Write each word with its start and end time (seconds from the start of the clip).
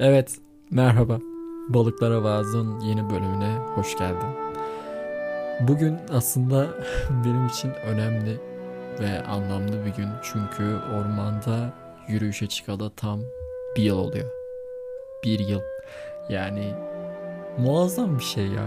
Evet, 0.00 0.38
merhaba. 0.70 1.18
Balıklara 1.68 2.22
Vaaz'ın 2.22 2.80
yeni 2.80 3.10
bölümüne 3.10 3.58
hoş 3.74 3.98
geldin. 3.98 4.28
Bugün 5.60 5.96
aslında 6.12 6.66
benim 7.24 7.46
için 7.46 7.70
önemli 7.70 8.40
ve 9.00 9.22
anlamlı 9.22 9.84
bir 9.84 9.94
gün. 9.94 10.08
Çünkü 10.22 10.76
ormanda 10.94 11.72
yürüyüşe 12.08 12.46
çıkalı 12.46 12.90
tam 12.90 13.20
bir 13.76 13.82
yıl 13.82 13.98
oluyor. 13.98 14.30
Bir 15.24 15.38
yıl. 15.38 15.60
Yani 16.28 16.74
muazzam 17.58 18.18
bir 18.18 18.24
şey 18.24 18.46
ya. 18.46 18.66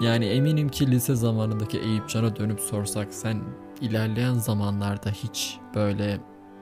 Yani 0.00 0.26
eminim 0.26 0.68
ki 0.68 0.90
lise 0.90 1.14
zamanındaki 1.14 1.78
Eyüp 1.78 2.14
dönüp 2.14 2.60
sorsak 2.60 3.08
sen 3.10 3.40
ilerleyen 3.80 4.34
zamanlarda 4.34 5.10
hiç 5.10 5.58
böyle 5.74 6.20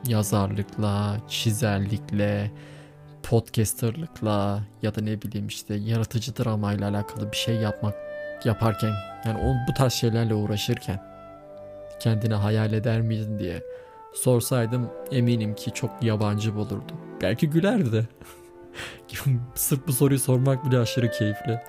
yazarlıkla, 0.08 1.16
çizerlikle, 1.28 2.50
podcasterlıkla 3.22 4.62
ya 4.82 4.94
da 4.94 5.00
ne 5.00 5.22
bileyim 5.22 5.46
işte 5.46 5.74
yaratıcı 5.74 6.36
dramayla 6.36 6.88
alakalı 6.88 7.32
bir 7.32 7.36
şey 7.36 7.54
yapmak 7.54 7.94
yaparken 8.44 8.92
yani 9.24 9.38
o 9.38 9.70
bu 9.70 9.74
tarz 9.74 9.92
şeylerle 9.92 10.34
uğraşırken 10.34 11.02
kendine 12.00 12.34
hayal 12.34 12.72
eder 12.72 13.00
miydin 13.00 13.38
diye 13.38 13.62
sorsaydım 14.14 14.90
eminim 15.10 15.54
ki 15.54 15.70
çok 15.74 16.02
yabancı 16.02 16.54
bulurdu. 16.54 16.92
Belki 17.22 17.50
gülerdi. 17.50 18.08
Sırf 19.54 19.86
bu 19.86 19.92
soruyu 19.92 20.20
sormak 20.20 20.64
bile 20.64 20.78
aşırı 20.78 21.10
keyifli. 21.10 21.60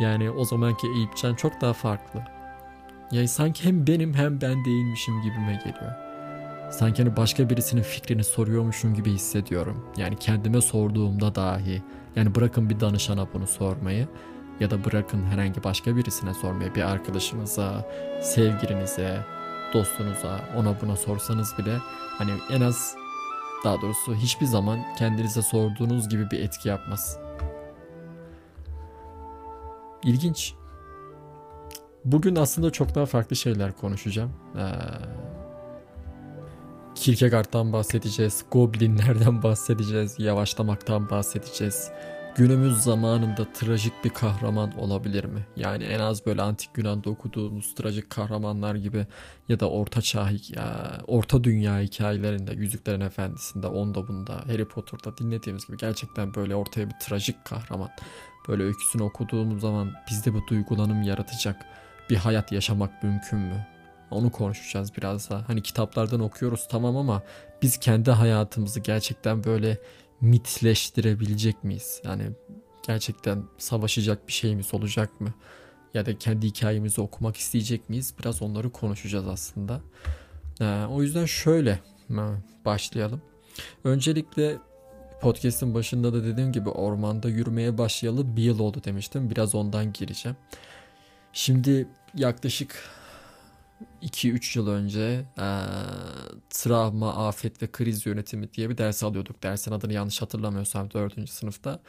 Yani 0.00 0.30
o 0.30 0.44
zamanki 0.44 0.86
Eyüpcan 0.86 1.34
çok 1.34 1.60
daha 1.60 1.72
farklı. 1.72 2.22
Yani 3.12 3.28
sanki 3.28 3.64
hem 3.64 3.86
benim 3.86 4.14
hem 4.14 4.40
ben 4.40 4.64
değilmişim 4.64 5.22
gibime 5.22 5.62
geliyor. 5.64 6.05
Sanki 6.70 7.02
hani 7.02 7.16
başka 7.16 7.50
birisinin 7.50 7.82
fikrini 7.82 8.24
soruyormuşum 8.24 8.94
gibi 8.94 9.10
hissediyorum. 9.10 9.84
Yani 9.96 10.16
kendime 10.16 10.60
sorduğumda 10.60 11.34
dahi. 11.34 11.82
Yani 12.16 12.34
bırakın 12.34 12.70
bir 12.70 12.80
danışana 12.80 13.26
bunu 13.34 13.46
sormayı 13.46 14.08
ya 14.60 14.70
da 14.70 14.84
bırakın 14.84 15.24
herhangi 15.24 15.64
başka 15.64 15.96
birisine 15.96 16.34
sormayı. 16.34 16.74
Bir 16.74 16.82
arkadaşınıza, 16.82 17.88
sevgilinize, 18.22 19.20
dostunuza, 19.74 20.40
ona 20.56 20.80
buna 20.80 20.96
sorsanız 20.96 21.58
bile 21.58 21.78
hani 22.18 22.30
en 22.50 22.60
az 22.60 22.96
daha 23.64 23.82
doğrusu 23.82 24.14
hiçbir 24.14 24.46
zaman 24.46 24.78
kendinize 24.98 25.42
sorduğunuz 25.42 26.08
gibi 26.08 26.30
bir 26.30 26.40
etki 26.40 26.68
yapmaz. 26.68 27.18
İlginç. 30.04 30.54
Bugün 32.04 32.36
aslında 32.36 32.70
çok 32.70 32.94
daha 32.94 33.06
farklı 33.06 33.36
şeyler 33.36 33.72
konuşacağım. 33.72 34.32
Ee, 34.56 34.60
Kierkegaard'dan 36.96 37.72
bahsedeceğiz, 37.72 38.44
goblinlerden 38.50 39.42
bahsedeceğiz, 39.42 40.14
yavaşlamaktan 40.18 41.10
bahsedeceğiz. 41.10 41.90
Günümüz 42.36 42.78
zamanında 42.78 43.52
trajik 43.52 43.92
bir 44.04 44.10
kahraman 44.10 44.78
olabilir 44.78 45.24
mi? 45.24 45.46
Yani 45.56 45.84
en 45.84 46.00
az 46.00 46.26
böyle 46.26 46.42
antik 46.42 46.70
Yunan'da 46.76 47.10
okuduğumuz 47.10 47.74
trajik 47.74 48.10
kahramanlar 48.10 48.74
gibi 48.74 49.06
ya 49.48 49.60
da 49.60 49.70
orta 49.70 50.02
çağ, 50.02 50.30
ya, 50.56 50.98
orta 51.06 51.44
dünya 51.44 51.80
hikayelerinde, 51.80 52.54
Yüzüklerin 52.54 53.00
Efendisi'nde, 53.00 53.66
onda 53.66 54.08
bunda, 54.08 54.32
Harry 54.32 54.64
Potter'da 54.64 55.16
dinlediğimiz 55.16 55.66
gibi 55.66 55.76
gerçekten 55.76 56.34
böyle 56.34 56.54
ortaya 56.54 56.88
bir 56.88 56.94
trajik 57.02 57.44
kahraman. 57.44 57.90
Böyle 58.48 58.62
öyküsünü 58.62 59.02
okuduğumuz 59.02 59.60
zaman 59.60 59.92
bizde 60.10 60.34
bu 60.34 60.46
duygulanım 60.48 61.02
yaratacak 61.02 61.56
bir 62.10 62.16
hayat 62.16 62.52
yaşamak 62.52 63.02
mümkün 63.02 63.38
mü? 63.38 63.75
Onu 64.10 64.32
konuşacağız 64.32 64.92
biraz 64.96 65.30
da. 65.30 65.44
Hani 65.46 65.62
kitaplardan 65.62 66.20
okuyoruz 66.20 66.68
tamam 66.68 66.96
ama 66.96 67.22
biz 67.62 67.78
kendi 67.78 68.10
hayatımızı 68.10 68.80
gerçekten 68.80 69.44
böyle 69.44 69.78
mitleştirebilecek 70.20 71.64
miyiz? 71.64 72.00
Yani 72.04 72.22
gerçekten 72.86 73.44
savaşacak 73.58 74.28
bir 74.28 74.32
şeyimiz 74.32 74.74
olacak 74.74 75.20
mı? 75.20 75.34
Ya 75.94 76.06
da 76.06 76.18
kendi 76.18 76.46
hikayemizi 76.46 77.00
okumak 77.00 77.36
isteyecek 77.36 77.88
miyiz? 77.88 78.14
Biraz 78.20 78.42
onları 78.42 78.70
konuşacağız 78.70 79.28
aslında. 79.28 79.80
Ee, 80.60 80.84
o 80.90 81.02
yüzden 81.02 81.24
şöyle 81.24 81.80
başlayalım. 82.64 83.22
Öncelikle 83.84 84.56
podcast'ın 85.20 85.74
başında 85.74 86.12
da 86.12 86.24
dediğim 86.24 86.52
gibi 86.52 86.68
ormanda 86.68 87.28
yürümeye 87.28 87.78
başlayalı 87.78 88.36
bir 88.36 88.42
yıl 88.42 88.58
oldu 88.58 88.80
demiştim. 88.84 89.30
Biraz 89.30 89.54
ondan 89.54 89.92
gireceğim. 89.92 90.36
Şimdi 91.32 91.88
yaklaşık 92.14 92.84
2-3 94.02 94.58
yıl 94.58 94.68
önce 94.68 95.26
e, 95.38 95.48
travma, 96.50 97.28
afet 97.28 97.62
ve 97.62 97.72
kriz 97.72 98.06
yönetimi 98.06 98.52
diye 98.52 98.70
bir 98.70 98.78
ders 98.78 99.02
alıyorduk. 99.02 99.42
Dersin 99.42 99.72
adını 99.72 99.92
yanlış 99.92 100.22
hatırlamıyorsam 100.22 100.90
4. 100.90 101.30
sınıfta. 101.30 101.80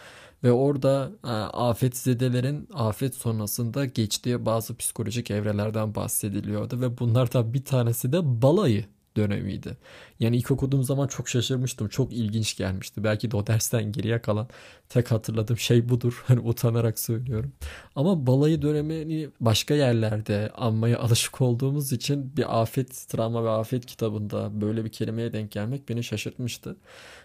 Ve 0.43 0.51
orada 0.51 1.11
e, 1.23 1.27
afet 1.27 1.97
zedelerin 1.97 2.69
afet 2.73 3.15
sonrasında 3.15 3.85
geçtiği 3.85 4.45
bazı 4.45 4.77
psikolojik 4.77 5.31
evrelerden 5.31 5.95
bahsediliyordu. 5.95 6.81
Ve 6.81 6.97
bunlardan 6.97 7.53
bir 7.53 7.65
tanesi 7.65 8.11
de 8.11 8.41
balayı 8.41 8.85
dönemiydi. 9.17 9.77
Yani 10.19 10.37
ilk 10.37 10.51
okuduğum 10.51 10.83
zaman 10.83 11.07
çok 11.07 11.29
şaşırmıştım. 11.29 11.87
Çok 11.87 12.13
ilginç 12.13 12.57
gelmişti. 12.57 13.03
Belki 13.03 13.31
de 13.31 13.37
o 13.37 13.47
dersten 13.47 13.91
geriye 13.91 14.21
kalan 14.21 14.47
tek 14.89 15.11
hatırladığım 15.11 15.57
şey 15.57 15.89
budur. 15.89 16.23
Hani 16.27 16.39
utanarak 16.39 16.99
söylüyorum. 16.99 17.51
Ama 17.95 18.27
balayı 18.27 18.61
dönemini 18.61 19.29
başka 19.39 19.73
yerlerde 19.73 20.51
anmaya 20.55 20.99
alışık 20.99 21.41
olduğumuz 21.41 21.93
için 21.93 22.37
bir 22.37 22.61
afet, 22.61 23.07
travma 23.09 23.43
ve 23.43 23.49
afet 23.49 23.85
kitabında 23.85 24.61
böyle 24.61 24.85
bir 24.85 24.89
kelimeye 24.91 25.33
denk 25.33 25.51
gelmek 25.51 25.89
beni 25.89 26.03
şaşırtmıştı. 26.03 26.75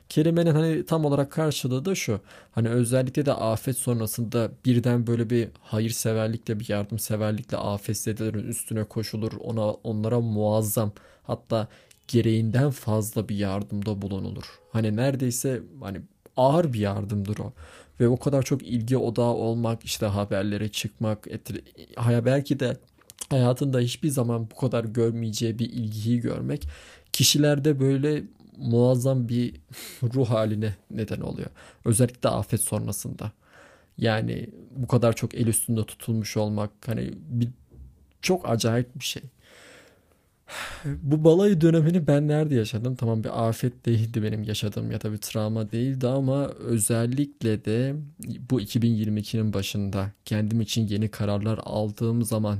Kelimenin 0.08 0.50
hani 0.54 0.86
tam 0.86 1.04
olarak 1.04 1.32
karşılığı 1.32 1.84
da 1.84 1.94
şu. 1.94 2.20
Hani 2.52 2.68
özellikle 2.68 3.26
de 3.26 3.32
afet 3.32 3.76
sonrasında 3.76 4.50
birden 4.64 5.06
böyle 5.06 5.30
bir 5.30 5.48
hayırseverlikle 5.60 6.60
bir 6.60 6.68
yardımseverlikle 6.68 7.56
afetzedelerin 7.56 8.48
üstüne 8.48 8.84
koşulur. 8.84 9.32
Ona 9.40 9.70
onlara 9.70 10.20
muazzam 10.20 10.92
hatta 11.22 11.68
gereğinden 12.08 12.70
fazla 12.70 13.28
bir 13.28 13.36
yardımda 13.36 14.02
bulunulur. 14.02 14.44
Hani 14.72 14.96
neredeyse 14.96 15.62
hani 15.80 16.00
ağır 16.36 16.72
bir 16.72 16.80
yardımdır 16.80 17.38
o. 17.38 17.52
Ve 18.00 18.08
o 18.08 18.16
kadar 18.16 18.42
çok 18.42 18.62
ilgi 18.62 18.96
odağı 18.96 19.32
olmak, 19.34 19.84
işte 19.84 20.06
haberlere 20.06 20.68
çıkmak, 20.68 21.26
belki 22.24 22.60
de 22.60 22.76
hayatında 23.30 23.80
hiçbir 23.80 24.08
zaman 24.08 24.50
bu 24.50 24.56
kadar 24.56 24.84
görmeyeceği 24.84 25.58
bir 25.58 25.70
ilgiyi 25.70 26.20
görmek 26.20 26.68
kişilerde 27.12 27.80
böyle 27.80 28.22
muazzam 28.56 29.28
bir 29.28 29.54
ruh 30.02 30.30
haline 30.30 30.74
neden 30.90 31.20
oluyor. 31.20 31.50
Özellikle 31.84 32.28
afet 32.28 32.60
sonrasında. 32.60 33.32
Yani 33.98 34.50
bu 34.76 34.86
kadar 34.86 35.12
çok 35.12 35.34
el 35.34 35.46
üstünde 35.46 35.84
tutulmuş 35.84 36.36
olmak 36.36 36.70
hani 36.86 37.10
bir, 37.14 37.48
çok 38.22 38.48
acayip 38.48 38.94
bir 38.94 39.04
şey. 39.04 39.22
Bu 40.84 41.24
balayı 41.24 41.60
dönemini 41.60 42.06
ben 42.06 42.28
nerede 42.28 42.54
yaşadım? 42.54 42.96
Tamam 42.96 43.24
bir 43.24 43.48
afet 43.48 43.86
değildi 43.86 44.22
benim 44.22 44.42
yaşadığım 44.42 44.90
ya 44.90 45.00
da 45.02 45.12
bir 45.12 45.18
travma 45.18 45.72
değildi 45.72 46.08
ama 46.08 46.46
özellikle 46.48 47.64
de 47.64 47.94
bu 48.50 48.60
2022'nin 48.60 49.52
başında 49.52 50.10
kendim 50.24 50.60
için 50.60 50.86
yeni 50.86 51.08
kararlar 51.10 51.60
aldığım 51.62 52.22
zaman 52.22 52.58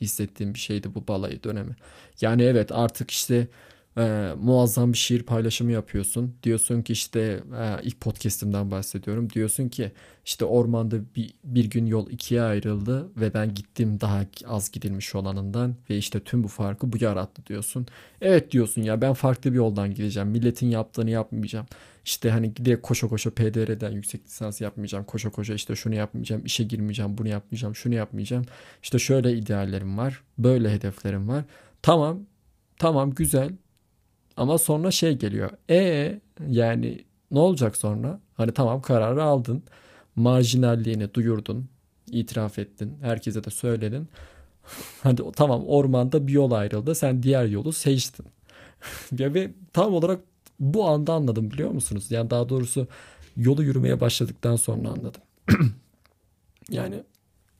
hissettiğim 0.00 0.54
bir 0.54 0.58
şeydi 0.58 0.94
bu 0.94 1.08
balayı 1.08 1.42
dönemi. 1.42 1.76
Yani 2.20 2.42
evet 2.42 2.72
artık 2.72 3.10
işte 3.10 3.48
e, 3.98 4.34
muazzam 4.42 4.92
bir 4.92 4.98
şiir 4.98 5.22
paylaşımı 5.22 5.72
yapıyorsun. 5.72 6.34
Diyorsun 6.42 6.82
ki 6.82 6.92
işte 6.92 7.20
e, 7.58 7.76
ilk 7.82 8.00
podcastimden 8.00 8.70
bahsediyorum. 8.70 9.30
Diyorsun 9.30 9.68
ki 9.68 9.92
işte 10.24 10.44
ormanda 10.44 10.96
bir, 11.16 11.34
bir 11.44 11.64
gün 11.64 11.86
yol 11.86 12.10
ikiye 12.10 12.42
ayrıldı 12.42 13.08
ve 13.16 13.34
ben 13.34 13.54
gittim 13.54 14.00
daha 14.00 14.24
az 14.46 14.70
gidilmiş 14.70 15.14
olanından 15.14 15.76
ve 15.90 15.96
işte 15.96 16.20
tüm 16.20 16.44
bu 16.44 16.48
farkı 16.48 16.92
bu 16.92 16.96
yarattı 17.00 17.46
diyorsun. 17.46 17.86
Evet 18.20 18.50
diyorsun 18.50 18.82
ya 18.82 19.00
ben 19.00 19.12
farklı 19.12 19.52
bir 19.52 19.56
yoldan 19.56 19.94
gideceğim. 19.94 20.28
Milletin 20.28 20.68
yaptığını 20.70 21.10
yapmayacağım. 21.10 21.66
İşte 22.04 22.30
hani 22.30 22.56
direkt 22.56 22.82
koşa 22.82 23.08
koşa 23.08 23.30
PDR'den 23.30 23.90
yüksek 23.90 24.24
lisans 24.24 24.60
yapmayacağım. 24.60 25.04
Koşa 25.04 25.30
koşa 25.30 25.54
işte 25.54 25.76
şunu 25.76 25.94
yapmayacağım, 25.94 26.44
işe 26.44 26.64
girmeyeceğim, 26.64 27.18
bunu 27.18 27.28
yapmayacağım, 27.28 27.74
şunu 27.74 27.94
yapmayacağım. 27.94 28.44
İşte 28.82 28.98
şöyle 28.98 29.32
ideallerim 29.32 29.98
var, 29.98 30.22
böyle 30.38 30.70
hedeflerim 30.70 31.28
var. 31.28 31.44
Tamam, 31.82 32.20
tamam 32.78 33.10
güzel 33.10 33.50
ama 34.38 34.58
sonra 34.58 34.90
şey 34.90 35.18
geliyor. 35.18 35.50
E 35.70 36.20
yani 36.48 37.04
ne 37.30 37.38
olacak 37.38 37.76
sonra? 37.76 38.20
Hani 38.34 38.52
tamam 38.52 38.82
kararı 38.82 39.22
aldın. 39.22 39.62
Marjinalliğini 40.16 41.14
duyurdun. 41.14 41.68
itiraf 42.06 42.58
ettin. 42.58 42.98
Herkese 43.02 43.44
de 43.44 43.50
söyledin. 43.50 44.08
Hadi 45.02 45.22
tamam 45.36 45.66
ormanda 45.66 46.26
bir 46.26 46.32
yol 46.32 46.50
ayrıldı. 46.50 46.94
Sen 46.94 47.22
diğer 47.22 47.44
yolu 47.44 47.72
seçtin. 47.72 48.26
ya 49.18 49.34
ve 49.34 49.50
tam 49.72 49.94
olarak 49.94 50.20
bu 50.60 50.88
anda 50.88 51.12
anladım 51.12 51.50
biliyor 51.50 51.70
musunuz? 51.70 52.10
Yani 52.10 52.30
daha 52.30 52.48
doğrusu 52.48 52.88
yolu 53.36 53.62
yürümeye 53.62 54.00
başladıktan 54.00 54.56
sonra 54.56 54.88
anladım. 54.88 55.22
yani 56.70 57.02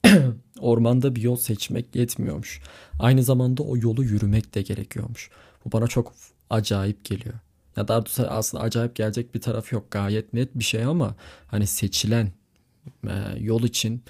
ormanda 0.60 1.16
bir 1.16 1.22
yol 1.22 1.36
seçmek 1.36 1.96
yetmiyormuş. 1.96 2.60
Aynı 2.98 3.22
zamanda 3.22 3.62
o 3.62 3.76
yolu 3.76 4.04
yürümek 4.04 4.54
de 4.54 4.62
gerekiyormuş. 4.62 5.30
Bu 5.64 5.72
bana 5.72 5.86
çok 5.86 6.12
acayip 6.50 7.04
geliyor. 7.04 7.34
Ya 7.76 7.88
daha 7.88 8.00
doğrusu 8.00 8.26
aslında 8.26 8.64
acayip 8.64 8.96
gelecek 8.96 9.34
bir 9.34 9.40
taraf 9.40 9.72
yok. 9.72 9.90
Gayet 9.90 10.32
net 10.32 10.54
bir 10.54 10.64
şey 10.64 10.84
ama 10.84 11.14
hani 11.46 11.66
seçilen 11.66 12.32
e, 13.08 13.12
yol 13.40 13.62
için 13.62 14.02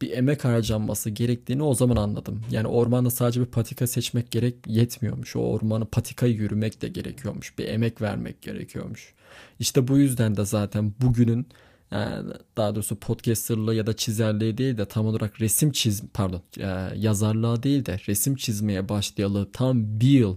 bir 0.00 0.10
emek 0.10 0.44
harcanması 0.44 1.10
gerektiğini 1.10 1.62
o 1.62 1.74
zaman 1.74 1.96
anladım. 1.96 2.42
Yani 2.50 2.66
ormanda 2.66 3.10
sadece 3.10 3.40
bir 3.40 3.46
patika 3.46 3.86
seçmek 3.86 4.30
gerek 4.30 4.54
yetmiyormuş. 4.66 5.36
O 5.36 5.40
ormanı 5.40 5.86
patikayı 5.86 6.34
yürümek 6.34 6.82
de 6.82 6.88
gerekiyormuş. 6.88 7.58
Bir 7.58 7.68
emek 7.68 8.02
vermek 8.02 8.42
gerekiyormuş. 8.42 9.14
İşte 9.58 9.88
bu 9.88 9.98
yüzden 9.98 10.36
de 10.36 10.44
zaten 10.44 10.94
bugünün 11.00 11.46
yani 11.90 12.32
daha 12.56 12.74
doğrusu 12.74 12.96
podcasterlığı 12.96 13.74
ya 13.74 13.86
da 13.86 13.96
çizerliği 13.96 14.58
değil 14.58 14.78
de 14.78 14.84
tam 14.84 15.06
olarak 15.06 15.40
resim 15.40 15.72
çiz 15.72 16.02
pardon 16.14 16.42
e, 16.58 16.66
yazarlığa 16.96 17.62
değil 17.62 17.86
de 17.86 18.00
resim 18.08 18.36
çizmeye 18.36 18.88
başlayalı 18.88 19.52
tam 19.52 20.00
bir 20.00 20.08
yıl 20.08 20.36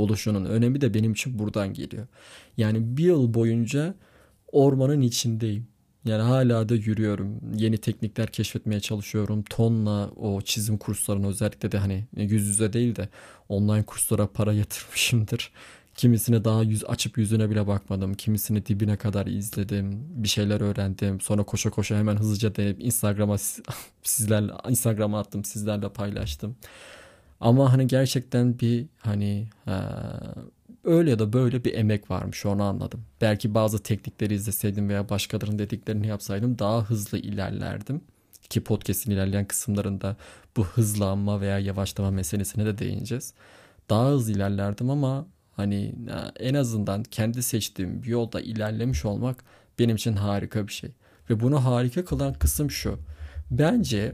oluşunun 0.00 0.44
önemi 0.44 0.80
de 0.80 0.94
benim 0.94 1.12
için 1.12 1.38
buradan 1.38 1.74
geliyor. 1.74 2.06
Yani 2.56 2.96
bir 2.96 3.04
yıl 3.04 3.34
boyunca 3.34 3.94
ormanın 4.52 5.00
içindeyim. 5.00 5.66
Yani 6.04 6.22
hala 6.22 6.68
da 6.68 6.74
yürüyorum. 6.74 7.40
Yeni 7.54 7.78
teknikler 7.78 8.32
keşfetmeye 8.32 8.80
çalışıyorum. 8.80 9.42
Tonla 9.42 10.10
o 10.10 10.40
çizim 10.40 10.78
kurslarına 10.78 11.26
özellikle 11.26 11.72
de 11.72 11.78
hani 11.78 12.04
yüz 12.16 12.46
yüze 12.46 12.72
değil 12.72 12.96
de 12.96 13.08
online 13.48 13.82
kurslara 13.82 14.26
para 14.26 14.52
yatırmışımdır. 14.52 15.52
Kimisine 15.94 16.44
daha 16.44 16.62
yüz 16.62 16.84
açıp 16.84 17.18
yüzüne 17.18 17.50
bile 17.50 17.66
bakmadım. 17.66 18.14
Kimisini 18.14 18.66
dibine 18.66 18.96
kadar 18.96 19.26
izledim. 19.26 20.04
Bir 20.08 20.28
şeyler 20.28 20.60
öğrendim. 20.60 21.20
Sonra 21.20 21.42
koşa 21.42 21.70
koşa 21.70 21.98
hemen 21.98 22.16
hızlıca 22.16 22.56
denip 22.56 22.80
Instagram'a 22.80 23.36
sizlerle 24.02 24.52
Instagram'a 24.68 25.20
attım. 25.20 25.44
Sizlerle 25.44 25.88
paylaştım. 25.88 26.56
Ama 27.40 27.72
hani 27.72 27.86
gerçekten 27.86 28.58
bir 28.58 28.86
hani 28.98 29.48
öyle 30.84 31.10
ya 31.10 31.18
da 31.18 31.32
böyle 31.32 31.64
bir 31.64 31.74
emek 31.74 32.10
varmış 32.10 32.46
onu 32.46 32.62
anladım. 32.62 33.04
Belki 33.20 33.54
bazı 33.54 33.82
teknikleri 33.82 34.34
izleseydim 34.34 34.88
veya 34.88 35.08
başkalarının 35.08 35.58
dediklerini 35.58 36.06
yapsaydım 36.06 36.58
daha 36.58 36.84
hızlı 36.84 37.18
ilerlerdim. 37.18 38.00
Ki 38.50 38.64
podcast'in 38.64 39.10
ilerleyen 39.10 39.44
kısımlarında 39.44 40.16
bu 40.56 40.64
hızlanma 40.64 41.40
veya 41.40 41.58
yavaşlama 41.58 42.10
meselesine 42.10 42.66
de 42.66 42.78
değineceğiz. 42.78 43.34
Daha 43.90 44.08
hızlı 44.08 44.32
ilerlerdim 44.32 44.90
ama 44.90 45.26
hani 45.56 45.94
en 46.40 46.54
azından 46.54 47.02
kendi 47.02 47.42
seçtiğim 47.42 48.02
bir 48.02 48.08
yolda 48.08 48.40
ilerlemiş 48.40 49.04
olmak 49.04 49.44
benim 49.78 49.96
için 49.96 50.12
harika 50.12 50.66
bir 50.66 50.72
şey. 50.72 50.90
Ve 51.30 51.40
bunu 51.40 51.64
harika 51.64 52.04
kılan 52.04 52.34
kısım 52.34 52.70
şu. 52.70 52.98
Bence 53.50 54.12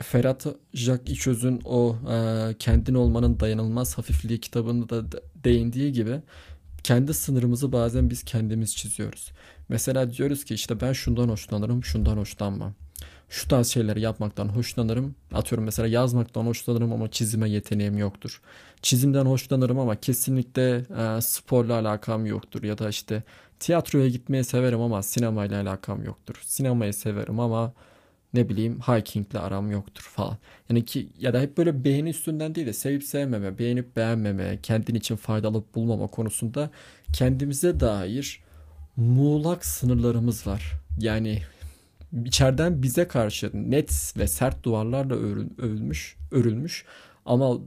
Ferhat 0.00 0.46
Jacques 0.74 1.16
İçöz'ün 1.16 1.60
o 1.64 1.96
e, 2.12 2.54
kendin 2.58 2.94
olmanın 2.94 3.40
dayanılmaz 3.40 3.98
hafifliği 3.98 4.40
kitabında 4.40 5.12
da 5.12 5.20
değindiği 5.44 5.92
gibi 5.92 6.20
kendi 6.84 7.14
sınırımızı 7.14 7.72
bazen 7.72 8.10
biz 8.10 8.22
kendimiz 8.22 8.76
çiziyoruz. 8.76 9.32
Mesela 9.68 10.12
diyoruz 10.12 10.44
ki 10.44 10.54
işte 10.54 10.80
ben 10.80 10.92
şundan 10.92 11.28
hoşlanırım, 11.28 11.84
şundan 11.84 12.16
hoşlanmam. 12.16 12.74
Şu 13.28 13.48
tarz 13.48 13.66
şeyleri 13.66 14.00
yapmaktan 14.00 14.48
hoşlanırım. 14.48 15.14
Atıyorum 15.32 15.64
mesela 15.64 15.88
yazmaktan 15.88 16.46
hoşlanırım 16.46 16.92
ama 16.92 17.10
çizime 17.10 17.50
yeteneğim 17.50 17.98
yoktur. 17.98 18.40
Çizimden 18.82 19.26
hoşlanırım 19.26 19.78
ama 19.78 19.96
kesinlikle 19.96 20.76
e, 20.76 21.20
sporla 21.20 21.74
alakam 21.74 22.26
yoktur. 22.26 22.62
Ya 22.62 22.78
da 22.78 22.88
işte 22.88 23.22
tiyatroya 23.60 24.08
gitmeyi 24.08 24.44
severim 24.44 24.80
ama 24.80 25.02
sinemayla 25.02 25.62
alakam 25.62 26.04
yoktur. 26.04 26.42
Sinemayı 26.44 26.94
severim 26.94 27.40
ama 27.40 27.72
ne 28.34 28.48
bileyim 28.48 28.80
hikingle 28.80 29.38
aram 29.38 29.70
yoktur 29.70 30.02
falan. 30.02 30.36
Yani 30.70 30.84
ki 30.84 31.08
ya 31.18 31.34
da 31.34 31.40
hep 31.40 31.56
böyle 31.56 31.84
beğeni 31.84 32.08
üstünden 32.08 32.54
değil 32.54 32.66
de 32.66 32.72
sevip 32.72 33.04
sevmeme, 33.04 33.58
beğenip 33.58 33.96
beğenmeme, 33.96 34.58
kendin 34.62 34.94
için 34.94 35.16
faydalı 35.16 35.64
bulmama 35.74 36.06
konusunda 36.06 36.70
kendimize 37.12 37.80
dair 37.80 38.40
muğlak 38.96 39.64
sınırlarımız 39.64 40.46
var. 40.46 40.72
Yani 40.98 41.42
içeriden 42.24 42.82
bize 42.82 43.08
karşı 43.08 43.50
net 43.54 44.14
ve 44.16 44.26
sert 44.26 44.64
duvarlarla 44.64 45.14
örülmüş, 45.14 46.16
örülmüş 46.30 46.84
ama 47.26 47.58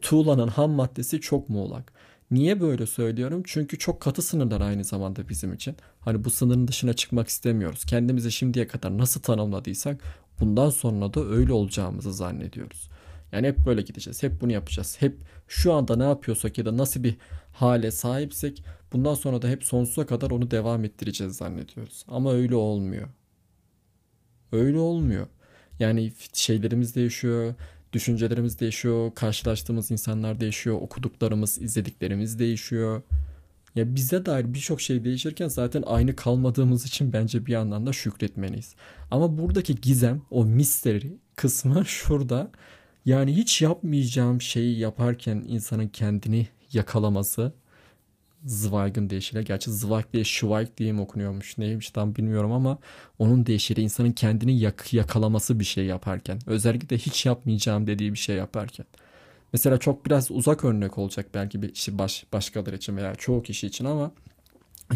tuğlanın 0.00 0.48
ham 0.48 0.70
maddesi 0.70 1.20
çok 1.20 1.48
muğlak. 1.48 1.92
Niye 2.32 2.60
böyle 2.60 2.86
söylüyorum? 2.86 3.42
Çünkü 3.46 3.78
çok 3.78 4.00
katı 4.00 4.22
sınırlar 4.22 4.60
aynı 4.60 4.84
zamanda 4.84 5.28
bizim 5.28 5.52
için. 5.52 5.76
Hani 6.00 6.24
bu 6.24 6.30
sınırın 6.30 6.68
dışına 6.68 6.92
çıkmak 6.92 7.28
istemiyoruz. 7.28 7.84
Kendimizi 7.84 8.32
şimdiye 8.32 8.66
kadar 8.66 8.98
nasıl 8.98 9.20
tanımladıysak 9.20 10.02
bundan 10.40 10.70
sonra 10.70 11.14
da 11.14 11.24
öyle 11.24 11.52
olacağımızı 11.52 12.12
zannediyoruz. 12.12 12.88
Yani 13.32 13.46
hep 13.46 13.66
böyle 13.66 13.82
gideceğiz. 13.82 14.22
Hep 14.22 14.40
bunu 14.40 14.52
yapacağız. 14.52 14.96
Hep 15.00 15.16
şu 15.48 15.72
anda 15.72 15.96
ne 15.96 16.04
yapıyorsak 16.04 16.58
ya 16.58 16.66
da 16.66 16.76
nasıl 16.76 17.02
bir 17.02 17.16
hale 17.52 17.90
sahipsek 17.90 18.64
bundan 18.92 19.14
sonra 19.14 19.42
da 19.42 19.48
hep 19.48 19.64
sonsuza 19.64 20.06
kadar 20.06 20.30
onu 20.30 20.50
devam 20.50 20.84
ettireceğiz 20.84 21.36
zannediyoruz. 21.36 22.04
Ama 22.08 22.32
öyle 22.32 22.54
olmuyor. 22.54 23.08
Öyle 24.52 24.78
olmuyor. 24.78 25.26
Yani 25.78 26.12
şeylerimiz 26.32 26.94
değişiyor, 26.94 27.54
düşüncelerimiz 27.92 28.60
değişiyor, 28.60 29.14
karşılaştığımız 29.14 29.90
insanlar 29.90 30.40
değişiyor, 30.40 30.76
okuduklarımız, 30.80 31.62
izlediklerimiz 31.62 32.38
değişiyor. 32.38 33.02
Ya 33.74 33.94
bize 33.94 34.26
dair 34.26 34.54
birçok 34.54 34.80
şey 34.80 35.04
değişirken 35.04 35.48
zaten 35.48 35.82
aynı 35.86 36.16
kalmadığımız 36.16 36.86
için 36.86 37.12
bence 37.12 37.46
bir 37.46 37.52
yandan 37.52 37.86
da 37.86 37.92
şükretmeliyiz. 37.92 38.74
Ama 39.10 39.38
buradaki 39.38 39.74
gizem, 39.74 40.22
o 40.30 40.44
mystery 40.44 41.08
kısmı 41.36 41.84
şurada. 41.86 42.50
Yani 43.04 43.36
hiç 43.36 43.62
yapmayacağım 43.62 44.40
şeyi 44.40 44.78
yaparken 44.78 45.44
insanın 45.48 45.88
kendini 45.88 46.48
yakalaması 46.72 47.52
Zweig'ın 48.44 49.10
değişiyle. 49.10 49.42
Gerçi 49.42 49.70
Zweig 49.70 50.04
diye 50.12 50.24
Schweig 50.24 50.68
diye 50.76 50.92
mi 50.92 51.00
okunuyormuş 51.00 51.58
neymiş 51.58 51.90
tam 51.90 52.16
bilmiyorum 52.16 52.52
ama 52.52 52.78
onun 53.18 53.46
değişiri 53.46 53.80
insanın 53.80 54.12
kendini 54.12 54.58
yak 54.58 54.92
yakalaması 54.92 55.60
bir 55.60 55.64
şey 55.64 55.86
yaparken. 55.86 56.38
Özellikle 56.46 56.98
hiç 56.98 57.26
yapmayacağım 57.26 57.86
dediği 57.86 58.12
bir 58.12 58.18
şey 58.18 58.36
yaparken. 58.36 58.86
Mesela 59.52 59.78
çok 59.78 60.06
biraz 60.06 60.30
uzak 60.30 60.64
örnek 60.64 60.98
olacak 60.98 61.26
belki 61.34 61.62
bir 61.62 61.74
kişi 61.74 61.98
baş, 61.98 62.24
başkaları 62.32 62.76
için 62.76 62.96
veya 62.96 63.14
çoğu 63.14 63.42
kişi 63.42 63.66
için 63.66 63.84
ama 63.84 64.12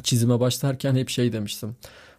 çizime 0.02 0.40
başlarken 0.40 0.94
hep 0.94 1.08
şey 1.08 1.32
demiştim. 1.32 1.76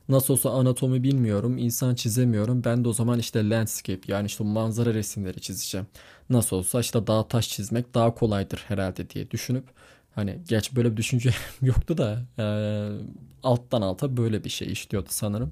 Nasıl 0.09 0.33
olsa 0.33 0.49
anatomi 0.49 1.04
bilmiyorum, 1.04 1.57
insan 1.57 1.95
çizemiyorum. 1.95 2.63
Ben 2.63 2.83
de 2.83 2.87
o 2.87 2.94
zaman 2.94 3.19
işte 3.19 3.49
landscape 3.49 4.01
yani 4.07 4.25
işte 4.25 4.44
manzara 4.44 4.94
resimleri 4.94 5.42
çizeceğim. 5.42 5.87
Nasıl 6.30 6.56
olsa 6.56 6.80
işte 6.80 7.07
dağ 7.07 7.28
taş 7.28 7.49
çizmek 7.49 7.94
daha 7.94 8.16
kolaydır 8.16 8.63
herhalde 8.68 9.09
diye 9.09 9.31
düşünüp 9.31 9.63
Hani 10.18 10.40
geç 10.47 10.76
böyle 10.76 10.92
bir 10.92 10.97
düşünce 10.97 11.30
yoktu 11.62 11.97
da 11.97 12.26
e, 12.40 12.45
alttan 13.44 13.81
alta 13.81 14.18
böyle 14.18 14.44
bir 14.44 14.50
şey 14.50 14.71
işliyordu 14.71 15.07
sanırım. 15.09 15.52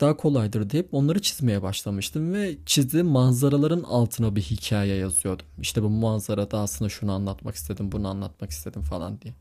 Daha 0.00 0.16
kolaydır 0.16 0.70
deyip 0.70 0.94
onları 0.94 1.22
çizmeye 1.22 1.62
başlamıştım 1.62 2.32
ve 2.34 2.56
çizdiğim 2.66 3.06
manzaraların 3.06 3.82
altına 3.82 4.36
bir 4.36 4.42
hikaye 4.42 4.96
yazıyordum. 4.96 5.46
İşte 5.60 5.82
bu 5.82 5.88
manzarada 5.88 6.58
aslında 6.58 6.88
şunu 6.88 7.12
anlatmak 7.12 7.54
istedim, 7.54 7.92
bunu 7.92 8.08
anlatmak 8.08 8.50
istedim 8.50 8.82
falan 8.82 9.20
diye. 9.20 9.34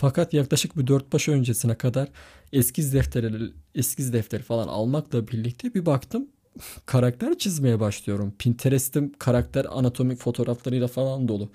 Fakat 0.00 0.34
yaklaşık 0.34 0.78
bir 0.78 0.86
dört 0.86 1.12
baş 1.12 1.28
öncesine 1.28 1.74
kadar 1.74 2.08
eskiz 2.52 2.94
defteri, 2.94 3.52
eskiz 3.74 4.12
defteri 4.12 4.42
falan 4.42 4.68
almakla 4.68 5.28
birlikte 5.28 5.74
bir 5.74 5.86
baktım 5.86 6.26
karakter 6.86 7.38
çizmeye 7.38 7.80
başlıyorum. 7.80 8.34
Pinterest'im 8.38 9.12
karakter 9.18 9.66
anatomik 9.70 10.18
fotoğraflarıyla 10.18 10.88
falan 10.88 11.28
dolu. 11.28 11.50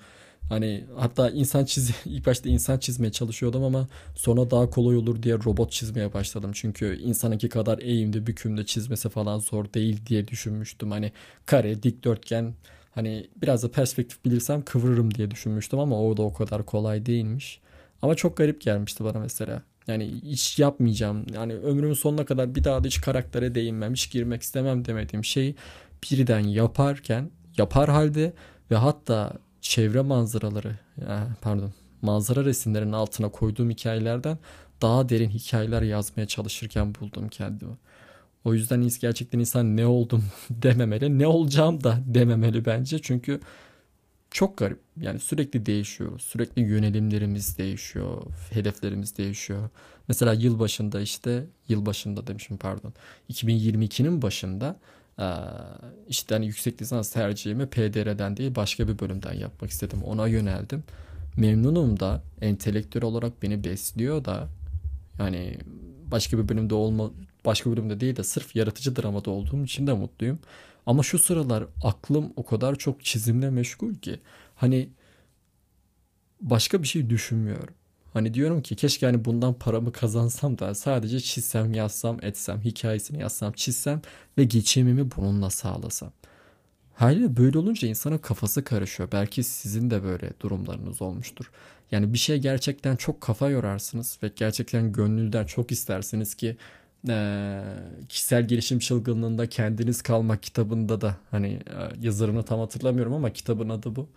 Hani 0.48 0.84
hatta 0.96 1.30
insan 1.30 1.64
çiz 1.64 1.90
ilk 2.04 2.26
başta 2.26 2.48
insan 2.48 2.78
çizmeye 2.78 3.12
çalışıyordum 3.12 3.64
ama 3.64 3.88
sonra 4.14 4.50
daha 4.50 4.70
kolay 4.70 4.96
olur 4.96 5.22
diye 5.22 5.34
robot 5.34 5.72
çizmeye 5.72 6.12
başladım. 6.12 6.50
Çünkü 6.54 6.98
insanınki 7.00 7.48
kadar 7.48 7.78
eğimde 7.78 8.26
bükümde 8.26 8.66
çizmesi 8.66 9.08
falan 9.08 9.38
zor 9.38 9.72
değil 9.72 10.06
diye 10.06 10.28
düşünmüştüm. 10.28 10.90
Hani 10.90 11.12
kare, 11.46 11.82
dikdörtgen 11.82 12.54
hani 12.94 13.26
biraz 13.42 13.62
da 13.62 13.70
perspektif 13.70 14.24
bilirsem 14.24 14.62
kıvırırım 14.62 15.14
diye 15.14 15.30
düşünmüştüm 15.30 15.78
ama 15.78 16.02
o 16.02 16.16
da 16.16 16.22
o 16.22 16.32
kadar 16.32 16.66
kolay 16.66 17.06
değilmiş. 17.06 17.60
Ama 18.02 18.14
çok 18.14 18.36
garip 18.36 18.60
gelmişti 18.60 19.04
bana 19.04 19.18
mesela. 19.18 19.62
Yani 19.86 20.20
hiç 20.22 20.58
yapmayacağım. 20.58 21.26
Yani 21.34 21.54
ömrümün 21.54 21.94
sonuna 21.94 22.24
kadar 22.24 22.54
bir 22.54 22.64
daha 22.64 22.84
da 22.84 22.86
hiç 22.86 23.00
karaktere 23.00 23.54
değinmem, 23.54 23.92
hiç 23.92 24.10
girmek 24.10 24.42
istemem 24.42 24.84
demediğim 24.84 25.24
şeyi 25.24 25.54
birden 26.02 26.40
yaparken, 26.40 27.30
yapar 27.56 27.90
halde 27.90 28.32
ve 28.70 28.76
hatta 28.76 29.32
çevre 29.68 30.00
manzaraları 30.00 30.78
pardon 31.40 31.72
manzara 32.02 32.44
resimlerinin 32.44 32.92
altına 32.92 33.28
koyduğum 33.28 33.70
hikayelerden 33.70 34.38
daha 34.82 35.08
derin 35.08 35.28
hikayeler 35.28 35.82
yazmaya 35.82 36.26
çalışırken 36.26 36.94
buldum 36.94 37.28
kendimi. 37.28 37.76
O 38.44 38.54
yüzden 38.54 38.88
gerçekten 39.00 39.38
insan 39.38 39.76
ne 39.76 39.86
oldum 39.86 40.24
dememeli, 40.50 41.18
ne 41.18 41.26
olacağım 41.26 41.84
da 41.84 41.98
dememeli 42.06 42.64
bence. 42.64 42.98
Çünkü 42.98 43.40
çok 44.30 44.58
garip. 44.58 44.80
Yani 45.00 45.18
sürekli 45.18 45.66
değişiyoruz. 45.66 46.22
Sürekli 46.22 46.62
yönelimlerimiz 46.62 47.58
değişiyor. 47.58 48.22
Hedeflerimiz 48.50 49.18
değişiyor. 49.18 49.68
Mesela 50.08 50.32
yıl 50.32 50.58
başında 50.58 51.00
işte 51.00 51.46
yıl 51.68 51.86
başında 51.86 52.26
demişim 52.26 52.56
pardon. 52.56 52.92
2022'nin 53.30 54.22
başında 54.22 54.76
işte 56.08 56.34
hani 56.34 56.46
yüksek 56.46 56.82
lisans 56.82 57.10
tercihimi 57.12 57.66
PDR'den 57.66 58.36
değil 58.36 58.54
başka 58.54 58.88
bir 58.88 58.98
bölümden 58.98 59.32
yapmak 59.32 59.70
istedim. 59.70 60.02
Ona 60.02 60.26
yöneldim. 60.26 60.84
memnunum 61.36 62.00
da 62.00 62.22
entelektüel 62.40 63.04
olarak 63.04 63.42
beni 63.42 63.64
besliyor 63.64 64.24
da 64.24 64.48
yani 65.18 65.58
başka 66.10 66.38
bir 66.38 66.48
bölümde 66.48 66.74
olma 66.74 67.10
başka 67.44 67.70
bir 67.70 67.76
bölümde 67.76 68.00
değil 68.00 68.16
de 68.16 68.24
sırf 68.24 68.56
yaratıcı 68.56 68.96
dramada 68.96 69.30
olduğum 69.30 69.64
için 69.64 69.86
de 69.86 69.92
mutluyum. 69.92 70.38
Ama 70.86 71.02
şu 71.02 71.18
sıralar 71.18 71.64
aklım 71.84 72.32
o 72.36 72.44
kadar 72.46 72.74
çok 72.76 73.04
çizimle 73.04 73.50
meşgul 73.50 73.94
ki 73.94 74.20
hani 74.56 74.88
başka 76.40 76.82
bir 76.82 76.88
şey 76.88 77.10
düşünmüyorum. 77.10 77.74
Hani 78.18 78.34
diyorum 78.34 78.62
ki 78.62 78.76
keşke 78.76 79.06
hani 79.06 79.24
bundan 79.24 79.54
paramı 79.54 79.92
kazansam 79.92 80.58
da 80.58 80.74
sadece 80.74 81.20
çizsem, 81.20 81.74
yazsam, 81.74 82.18
etsem, 82.22 82.60
hikayesini 82.60 83.20
yazsam, 83.20 83.52
çizsem 83.52 84.02
ve 84.38 84.44
geçimimi 84.44 85.10
bununla 85.16 85.50
sağlasam. 85.50 86.12
Haliyle 86.94 87.36
böyle 87.36 87.58
olunca 87.58 87.88
insanın 87.88 88.18
kafası 88.18 88.64
karışıyor. 88.64 89.08
Belki 89.12 89.42
sizin 89.44 89.90
de 89.90 90.02
böyle 90.02 90.30
durumlarınız 90.40 91.02
olmuştur. 91.02 91.50
Yani 91.90 92.12
bir 92.12 92.18
şey 92.18 92.38
gerçekten 92.38 92.96
çok 92.96 93.20
kafa 93.20 93.48
yorarsınız 93.50 94.18
ve 94.22 94.30
gerçekten 94.36 94.92
gönlünüzden 94.92 95.44
çok 95.44 95.72
istersiniz 95.72 96.34
ki 96.34 96.56
e, 97.08 97.60
kişisel 98.08 98.48
gelişim 98.48 98.78
çılgınlığında 98.78 99.48
kendiniz 99.48 100.02
kalmak 100.02 100.42
kitabında 100.42 101.00
da 101.00 101.16
hani 101.30 101.48
e, 101.48 102.06
yazarını 102.06 102.42
tam 102.42 102.60
hatırlamıyorum 102.60 103.12
ama 103.12 103.32
kitabın 103.32 103.68
adı 103.68 103.96
bu. 103.96 104.08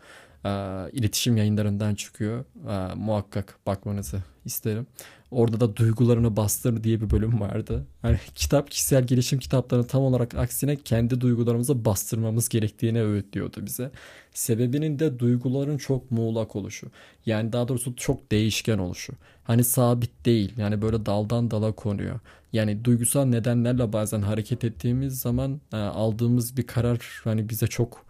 E, 0.46 0.50
iletişim 0.92 1.38
yayınlarından 1.38 1.96
çıkıyor. 1.96 2.46
E, 2.70 2.96
muhakkak 2.96 3.60
bakmanızı 3.66 4.24
isterim. 4.46 4.88
Orada 5.32 5.60
da 5.60 5.76
duygularını 5.76 6.38
bastır 6.38 6.84
diye 6.84 7.02
bir 7.02 7.10
bölüm 7.10 7.42
vardı. 7.42 7.86
Hani 8.02 8.20
kitap 8.36 8.72
kişisel 8.72 9.04
gelişim 9.08 9.40
kitaplarının 9.40 9.88
tam 9.88 10.02
olarak 10.02 10.36
aksine 10.36 10.76
kendi 10.76 11.22
duygularımızı 11.22 11.86
bastırmamız 11.86 12.50
gerektiğini 12.50 13.04
öğütlüyordu 13.04 13.66
bize. 13.66 13.92
Sebebinin 14.34 15.00
de 15.00 15.20
duyguların 15.20 15.78
çok 15.78 16.12
muğlak 16.12 16.56
oluşu. 16.56 16.88
Yani 17.26 17.54
daha 17.54 17.68
doğrusu 17.68 17.96
çok 17.96 18.32
değişken 18.32 18.78
oluşu. 18.78 19.14
Hani 19.44 19.64
sabit 19.64 20.26
değil. 20.26 20.54
Yani 20.58 20.82
böyle 20.82 21.06
daldan 21.06 21.52
dala 21.52 21.72
konuyor. 21.72 22.20
Yani 22.54 22.86
duygusal 22.86 23.26
nedenlerle 23.26 23.94
bazen 23.94 24.22
hareket 24.22 24.64
ettiğimiz 24.64 25.20
zaman 25.20 25.62
e, 25.74 25.78
aldığımız 25.78 26.58
bir 26.58 26.68
karar 26.68 27.22
hani 27.24 27.50
bize 27.50 27.68
çok 27.68 28.06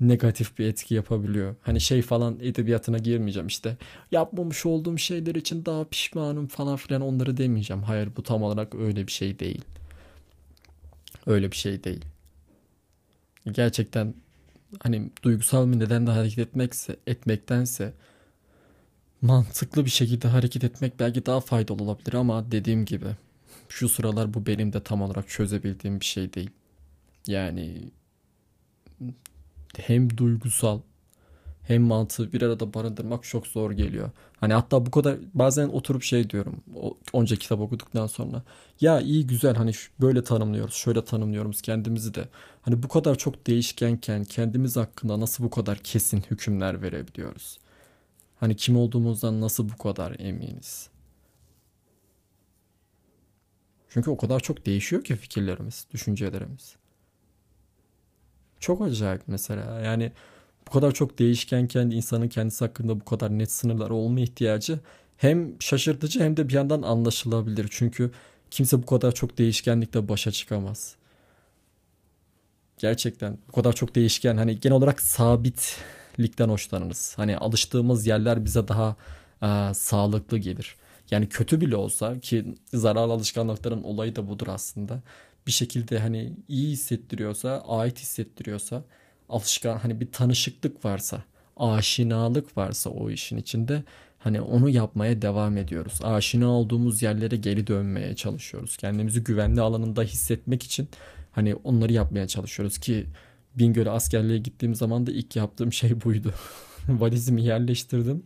negatif 0.00 0.58
bir 0.58 0.66
etki 0.66 0.94
yapabiliyor. 0.94 1.54
Hani 1.62 1.80
şey 1.80 2.02
falan 2.02 2.38
edebiyatına 2.40 2.98
girmeyeceğim 2.98 3.46
işte. 3.46 3.76
Yapmamış 4.12 4.66
olduğum 4.66 4.98
şeyler 4.98 5.34
için 5.34 5.64
daha 5.64 5.84
pişmanım 5.84 6.46
falan 6.46 6.76
filan 6.76 7.02
onları 7.02 7.36
demeyeceğim. 7.36 7.82
Hayır 7.82 8.08
bu 8.16 8.22
tam 8.22 8.42
olarak 8.42 8.74
öyle 8.74 9.06
bir 9.06 9.12
şey 9.12 9.38
değil. 9.38 9.62
Öyle 11.26 11.50
bir 11.50 11.56
şey 11.56 11.84
değil. 11.84 12.04
Gerçekten 13.52 14.14
hani 14.80 15.10
duygusal 15.22 15.72
bir 15.72 15.78
nedenle 15.78 16.10
hareket 16.10 16.38
etmekse 16.38 16.96
etmektense 17.06 17.92
mantıklı 19.22 19.84
bir 19.84 19.90
şekilde 19.90 20.28
hareket 20.28 20.64
etmek 20.64 21.00
belki 21.00 21.26
daha 21.26 21.40
faydalı 21.40 21.82
olabilir 21.82 22.14
ama 22.14 22.50
dediğim 22.52 22.84
gibi 22.84 23.06
şu 23.68 23.88
sıralar 23.88 24.34
bu 24.34 24.46
benim 24.46 24.72
de 24.72 24.82
tam 24.82 25.02
olarak 25.02 25.28
çözebildiğim 25.28 26.00
bir 26.00 26.04
şey 26.04 26.32
değil. 26.32 26.50
Yani 27.26 27.90
hem 29.76 30.16
duygusal 30.16 30.80
hem 31.62 31.82
mantığı 31.82 32.32
bir 32.32 32.42
arada 32.42 32.74
barındırmak 32.74 33.24
çok 33.24 33.46
zor 33.46 33.70
geliyor. 33.70 34.10
Hani 34.40 34.52
hatta 34.52 34.86
bu 34.86 34.90
kadar 34.90 35.16
bazen 35.34 35.68
oturup 35.68 36.02
şey 36.02 36.30
diyorum 36.30 36.62
onca 37.12 37.36
kitap 37.36 37.60
okuduktan 37.60 38.06
sonra 38.06 38.42
ya 38.80 39.00
iyi 39.00 39.26
güzel 39.26 39.54
hani 39.54 39.72
böyle 40.00 40.24
tanımlıyoruz 40.24 40.74
şöyle 40.74 41.04
tanımlıyoruz 41.04 41.62
kendimizi 41.62 42.14
de 42.14 42.28
hani 42.62 42.82
bu 42.82 42.88
kadar 42.88 43.14
çok 43.14 43.46
değişkenken 43.46 44.24
kendimiz 44.24 44.76
hakkında 44.76 45.20
nasıl 45.20 45.44
bu 45.44 45.50
kadar 45.50 45.78
kesin 45.78 46.24
hükümler 46.30 46.82
verebiliyoruz? 46.82 47.58
Hani 48.40 48.56
kim 48.56 48.76
olduğumuzdan 48.76 49.40
nasıl 49.40 49.68
bu 49.68 49.76
kadar 49.76 50.16
eminiz? 50.18 50.88
Çünkü 53.96 54.10
o 54.10 54.16
kadar 54.16 54.40
çok 54.40 54.66
değişiyor 54.66 55.04
ki 55.04 55.16
fikirlerimiz, 55.16 55.86
düşüncelerimiz. 55.92 56.76
Çok 58.60 58.82
acayip 58.82 59.22
mesela. 59.26 59.80
Yani 59.80 60.12
bu 60.66 60.70
kadar 60.70 60.92
çok 60.92 61.18
değişkenken 61.18 61.90
insanın 61.90 62.28
kendisi 62.28 62.64
hakkında 62.64 63.00
bu 63.00 63.04
kadar 63.04 63.38
net 63.38 63.52
sınırlar 63.52 63.90
olma 63.90 64.20
ihtiyacı 64.20 64.80
hem 65.16 65.62
şaşırtıcı 65.62 66.20
hem 66.20 66.36
de 66.36 66.48
bir 66.48 66.54
yandan 66.54 66.82
anlaşılabilir. 66.82 67.68
Çünkü 67.70 68.10
kimse 68.50 68.82
bu 68.82 68.86
kadar 68.86 69.12
çok 69.12 69.38
değişkenlikle 69.38 70.08
başa 70.08 70.30
çıkamaz. 70.30 70.96
Gerçekten 72.78 73.38
bu 73.48 73.52
kadar 73.52 73.72
çok 73.72 73.94
değişken 73.94 74.36
hani 74.36 74.60
genel 74.60 74.76
olarak 74.76 75.00
sabitlikten 75.00 76.48
hoşlanırız. 76.48 77.12
Hani 77.16 77.38
alıştığımız 77.38 78.06
yerler 78.06 78.44
bize 78.44 78.68
daha 78.68 78.96
e, 79.42 79.74
sağlıklı 79.74 80.38
gelir. 80.38 80.76
Yani 81.10 81.28
kötü 81.28 81.60
bile 81.60 81.76
olsa 81.76 82.20
ki 82.20 82.54
zararlı 82.74 83.12
alışkanlıkların 83.12 83.82
olayı 83.82 84.16
da 84.16 84.28
budur 84.28 84.46
aslında 84.50 85.02
bir 85.46 85.52
şekilde 85.52 85.98
hani 85.98 86.32
iyi 86.48 86.70
hissettiriyorsa, 86.70 87.64
ait 87.68 87.98
hissettiriyorsa, 87.98 88.84
alışkan 89.28 89.78
hani 89.78 90.00
bir 90.00 90.12
tanışıklık 90.12 90.84
varsa, 90.84 91.22
aşinalık 91.56 92.56
varsa 92.56 92.90
o 92.90 93.10
işin 93.10 93.36
içinde 93.36 93.84
hani 94.18 94.40
onu 94.40 94.68
yapmaya 94.68 95.22
devam 95.22 95.56
ediyoruz. 95.56 96.00
Aşina 96.02 96.48
olduğumuz 96.48 97.02
yerlere 97.02 97.36
geri 97.36 97.66
dönmeye 97.66 98.16
çalışıyoruz. 98.16 98.76
Kendimizi 98.76 99.24
güvenli 99.24 99.60
alanında 99.60 100.02
hissetmek 100.02 100.62
için 100.62 100.88
hani 101.32 101.54
onları 101.54 101.92
yapmaya 101.92 102.28
çalışıyoruz 102.28 102.78
ki 102.78 103.06
Bingöl'e 103.54 103.90
askerliğe 103.90 104.38
gittiğim 104.38 104.74
zaman 104.74 105.06
da 105.06 105.12
ilk 105.12 105.36
yaptığım 105.36 105.72
şey 105.72 106.04
buydu. 106.04 106.34
Valizimi 106.88 107.42
yerleştirdim. 107.42 108.22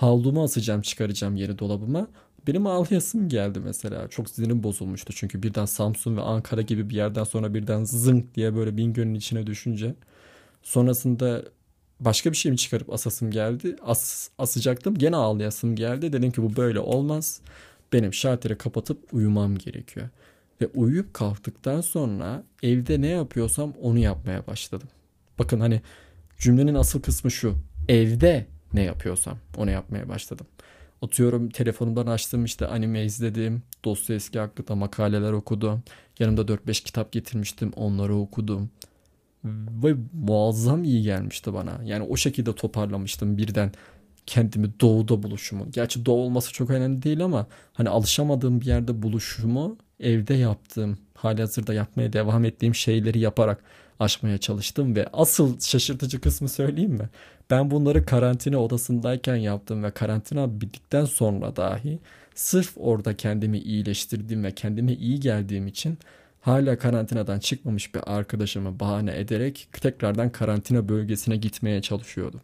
Havlumu 0.00 0.42
asacağım 0.42 0.80
çıkaracağım 0.80 1.36
yeri 1.36 1.58
dolabıma. 1.58 2.08
Benim 2.46 2.66
ağlayasım 2.66 3.28
geldi 3.28 3.60
mesela. 3.60 4.08
Çok 4.08 4.30
sinirim 4.30 4.62
bozulmuştu 4.62 5.12
çünkü 5.12 5.42
birden 5.42 5.64
Samsun 5.64 6.16
ve 6.16 6.20
Ankara 6.20 6.62
gibi 6.62 6.90
bir 6.90 6.94
yerden 6.94 7.24
sonra 7.24 7.54
birden 7.54 7.84
zınk 7.84 8.34
diye 8.34 8.54
böyle 8.54 8.76
Bingöl'ün 8.76 9.14
içine 9.14 9.46
düşünce. 9.46 9.94
Sonrasında 10.62 11.42
başka 12.00 12.32
bir 12.32 12.36
şey 12.36 12.52
mi 12.52 12.58
çıkarıp 12.58 12.92
asasım 12.92 13.30
geldi. 13.30 13.76
As, 13.82 14.28
asacaktım 14.38 14.94
gene 14.98 15.16
ağlayasım 15.16 15.76
geldi. 15.76 16.12
Dedim 16.12 16.30
ki 16.30 16.42
bu 16.42 16.56
böyle 16.56 16.80
olmaz. 16.80 17.40
Benim 17.92 18.14
şalteri 18.14 18.58
kapatıp 18.58 19.14
uyumam 19.14 19.58
gerekiyor. 19.58 20.08
Ve 20.60 20.66
uyuyup 20.74 21.14
kalktıktan 21.14 21.80
sonra 21.80 22.44
evde 22.62 23.00
ne 23.00 23.08
yapıyorsam 23.08 23.72
onu 23.82 23.98
yapmaya 23.98 24.46
başladım. 24.46 24.88
Bakın 25.38 25.60
hani 25.60 25.82
cümlenin 26.38 26.74
asıl 26.74 27.02
kısmı 27.02 27.30
şu. 27.30 27.54
Evde 27.88 28.46
ne 28.74 28.82
yapıyorsam 28.82 29.38
onu 29.56 29.70
yapmaya 29.70 30.08
başladım. 30.08 30.46
Atıyorum 31.02 31.50
telefonumdan 31.50 32.06
açtım 32.06 32.44
işte 32.44 32.66
anime 32.66 33.04
izledim. 33.04 33.62
Dostoyevski 33.84 34.38
hakkında 34.38 34.74
makaleler 34.74 35.32
okudum. 35.32 35.82
Yanımda 36.18 36.42
4-5 36.42 36.84
kitap 36.84 37.12
getirmiştim. 37.12 37.72
Onları 37.76 38.16
okudum. 38.16 38.70
Ve 39.44 39.94
muazzam 40.12 40.84
iyi 40.84 41.02
gelmişti 41.02 41.54
bana. 41.54 41.80
Yani 41.84 42.04
o 42.04 42.16
şekilde 42.16 42.54
toparlamıştım 42.54 43.38
birden 43.38 43.72
kendimi 44.26 44.80
doğuda 44.80 45.22
buluşumu. 45.22 45.70
Gerçi 45.70 46.06
doğu 46.06 46.20
olması 46.20 46.52
çok 46.52 46.70
önemli 46.70 47.02
değil 47.02 47.24
ama 47.24 47.46
hani 47.72 47.88
alışamadığım 47.88 48.60
bir 48.60 48.66
yerde 48.66 49.02
buluşumu 49.02 49.76
evde 50.00 50.34
yaptığım, 50.34 50.98
hali 51.14 51.40
hazırda 51.40 51.74
yapmaya 51.74 52.12
devam 52.12 52.44
ettiğim 52.44 52.74
şeyleri 52.74 53.18
yaparak 53.18 53.64
aşmaya 54.00 54.38
çalıştım 54.38 54.96
ve 54.96 55.06
asıl 55.12 55.60
şaşırtıcı 55.60 56.20
kısmı 56.20 56.48
söyleyeyim 56.48 56.92
mi? 56.92 57.08
Ben 57.50 57.70
bunları 57.70 58.06
karantina 58.06 58.58
odasındayken 58.58 59.36
yaptım 59.36 59.82
ve 59.82 59.90
karantina 59.90 60.60
bittikten 60.60 61.04
sonra 61.04 61.56
dahi 61.56 61.98
sırf 62.34 62.72
orada 62.76 63.16
kendimi 63.16 63.58
iyileştirdiğim 63.58 64.44
ve 64.44 64.52
kendime 64.54 64.92
iyi 64.92 65.20
geldiğim 65.20 65.66
için 65.66 65.98
hala 66.40 66.78
karantinadan 66.78 67.38
çıkmamış 67.38 67.94
bir 67.94 68.00
arkadaşımı 68.16 68.80
bahane 68.80 69.18
ederek 69.18 69.68
tekrardan 69.72 70.32
karantina 70.32 70.88
bölgesine 70.88 71.36
gitmeye 71.36 71.82
çalışıyordum. 71.82 72.40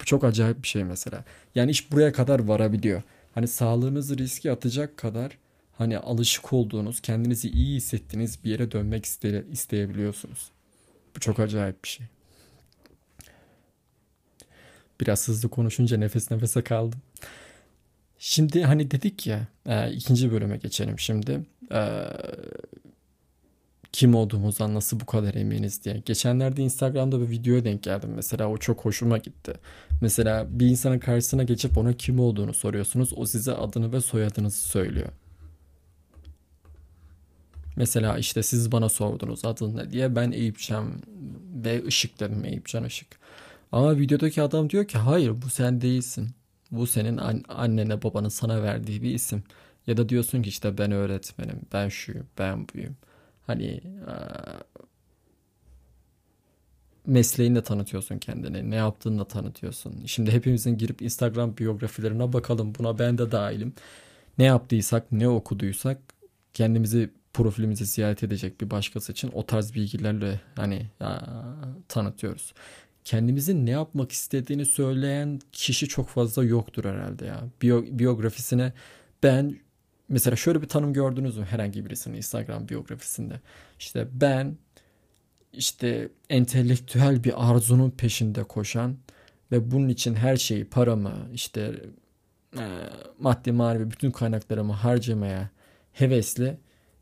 Bu 0.00 0.04
çok 0.04 0.24
acayip 0.24 0.62
bir 0.62 0.68
şey 0.68 0.84
mesela. 0.84 1.24
Yani 1.54 1.70
iş 1.70 1.92
buraya 1.92 2.12
kadar 2.12 2.40
varabiliyor. 2.40 3.02
Hani 3.34 3.48
sağlığınızı 3.48 4.18
riske 4.18 4.50
atacak 4.52 4.96
kadar 4.96 5.38
hani 5.80 5.98
alışık 5.98 6.52
olduğunuz, 6.52 7.00
kendinizi 7.00 7.50
iyi 7.50 7.76
hissettiğiniz 7.76 8.44
bir 8.44 8.50
yere 8.50 8.72
dönmek 8.72 9.04
iste 9.04 9.44
isteyebiliyorsunuz. 9.50 10.50
Bu 11.16 11.20
çok 11.20 11.40
acayip 11.40 11.84
bir 11.84 11.88
şey. 11.88 12.06
Biraz 15.00 15.28
hızlı 15.28 15.48
konuşunca 15.48 15.96
nefes 15.96 16.30
nefese 16.30 16.62
kaldım. 16.62 17.00
Şimdi 18.18 18.62
hani 18.62 18.90
dedik 18.90 19.26
ya 19.26 19.46
e, 19.66 19.92
ikinci 19.92 20.32
bölüme 20.32 20.56
geçelim 20.56 20.98
şimdi. 20.98 21.40
E, 21.72 22.06
kim 23.92 24.14
olduğumuzdan 24.14 24.74
nasıl 24.74 25.00
bu 25.00 25.06
kadar 25.06 25.34
eminiz 25.34 25.84
diye. 25.84 26.02
Geçenlerde 26.06 26.62
Instagram'da 26.62 27.20
bir 27.20 27.30
videoya 27.30 27.64
denk 27.64 27.82
geldim. 27.82 28.10
Mesela 28.16 28.48
o 28.48 28.58
çok 28.58 28.84
hoşuma 28.84 29.18
gitti. 29.18 29.52
Mesela 30.00 30.46
bir 30.50 30.66
insanın 30.66 30.98
karşısına 30.98 31.42
geçip 31.42 31.78
ona 31.78 31.92
kim 31.92 32.20
olduğunu 32.20 32.54
soruyorsunuz. 32.54 33.12
O 33.16 33.26
size 33.26 33.52
adını 33.52 33.92
ve 33.92 34.00
soyadınızı 34.00 34.68
söylüyor. 34.68 35.08
Mesela 37.76 38.18
işte 38.18 38.42
siz 38.42 38.72
bana 38.72 38.88
sordunuz 38.88 39.44
adın 39.44 39.76
ne 39.76 39.90
diye 39.90 40.16
ben 40.16 40.32
Eyüpcan 40.32 40.92
ve 41.64 41.82
Işık 41.84 42.20
dedim 42.20 42.44
Eyüpcan 42.44 42.84
Işık. 42.84 43.08
Ama 43.72 43.98
videodaki 43.98 44.42
adam 44.42 44.70
diyor 44.70 44.88
ki 44.88 44.98
hayır 44.98 45.42
bu 45.42 45.50
sen 45.50 45.80
değilsin. 45.80 46.30
Bu 46.70 46.86
senin 46.86 47.16
an- 47.16 47.44
annene 47.48 48.02
babanın 48.02 48.28
sana 48.28 48.62
verdiği 48.62 49.02
bir 49.02 49.14
isim. 49.14 49.44
Ya 49.86 49.96
da 49.96 50.08
diyorsun 50.08 50.42
ki 50.42 50.48
işte 50.48 50.78
ben 50.78 50.92
öğretmenim, 50.92 51.60
ben 51.72 51.88
şuyum, 51.88 52.26
ben 52.38 52.66
buyum. 52.74 52.96
Hani 53.46 53.64
eee, 53.64 53.82
mesleğinle 57.06 57.62
tanıtıyorsun 57.62 58.18
kendini, 58.18 58.70
ne 58.70 58.74
yaptığını 58.76 59.18
da 59.18 59.28
tanıtıyorsun. 59.28 60.02
Şimdi 60.06 60.30
hepimizin 60.32 60.78
girip 60.78 61.02
Instagram 61.02 61.56
biyografilerine 61.56 62.32
bakalım. 62.32 62.74
Buna 62.78 62.98
ben 62.98 63.18
de 63.18 63.32
dahilim. 63.32 63.74
Ne 64.38 64.44
yaptıysak, 64.44 65.12
ne 65.12 65.28
okuduysak 65.28 65.98
kendimizi 66.54 67.10
profilimizi 67.32 67.86
ziyaret 67.86 68.22
edecek 68.22 68.60
bir 68.60 68.70
başkası 68.70 69.12
için 69.12 69.30
o 69.34 69.46
tarz 69.46 69.74
bilgilerle 69.74 70.40
hani 70.56 70.90
ya, 71.00 71.22
tanıtıyoruz. 71.88 72.54
Kendimizin 73.04 73.66
ne 73.66 73.70
yapmak 73.70 74.12
istediğini 74.12 74.66
söyleyen 74.66 75.40
kişi 75.52 75.88
çok 75.88 76.08
fazla 76.08 76.44
yoktur 76.44 76.84
herhalde 76.84 77.26
ya. 77.26 77.44
Biyo, 77.62 77.84
biyografisine 77.90 78.72
ben 79.22 79.56
mesela 80.08 80.36
şöyle 80.36 80.62
bir 80.62 80.68
tanım 80.68 80.92
gördünüz 80.92 81.38
mü 81.38 81.44
herhangi 81.44 81.86
birisinin 81.86 82.16
Instagram 82.16 82.68
biyografisinde? 82.68 83.40
İşte 83.78 84.08
ben 84.12 84.56
işte 85.52 86.08
entelektüel 86.30 87.24
bir 87.24 87.50
arzunun 87.50 87.90
peşinde 87.90 88.44
koşan 88.44 88.96
ve 89.52 89.70
bunun 89.70 89.88
için 89.88 90.14
her 90.14 90.36
şeyi 90.36 90.64
paramı 90.64 91.28
işte 91.34 91.74
e, 92.58 92.64
maddi 93.18 93.52
manevi 93.52 93.90
bütün 93.90 94.10
kaynaklarımı 94.10 94.72
harcamaya 94.72 95.50
hevesli 95.92 96.58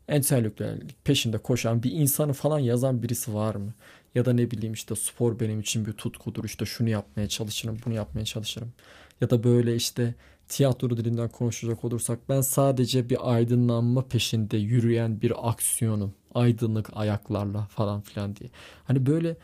entelektüellik 0.09 1.05
peşinde 1.05 1.37
koşan 1.37 1.83
bir 1.83 1.91
insanı 1.91 2.33
falan 2.33 2.59
yazan 2.59 3.03
birisi 3.03 3.33
var 3.33 3.55
mı? 3.55 3.73
Ya 4.15 4.25
da 4.25 4.33
ne 4.33 4.51
bileyim 4.51 4.73
işte 4.73 4.95
spor 4.95 5.39
benim 5.39 5.59
için 5.59 5.85
bir 5.85 5.93
tutkudur 5.93 6.43
işte 6.43 6.65
şunu 6.65 6.89
yapmaya 6.89 7.27
çalışırım 7.27 7.77
bunu 7.85 7.93
yapmaya 7.93 8.25
çalışırım. 8.25 8.73
Ya 9.21 9.29
da 9.29 9.43
böyle 9.43 9.75
işte 9.75 10.15
tiyatro 10.47 10.97
dilinden 10.97 11.29
konuşacak 11.29 11.85
olursak 11.85 12.19
ben 12.29 12.41
sadece 12.41 13.09
bir 13.09 13.33
aydınlanma 13.33 14.07
peşinde 14.07 14.57
yürüyen 14.57 15.21
bir 15.21 15.49
aksiyonum. 15.49 16.13
Aydınlık 16.33 16.89
ayaklarla 16.93 17.65
falan 17.65 18.01
filan 18.01 18.35
diye. 18.35 18.49
Hani 18.83 19.05
böyle 19.05 19.37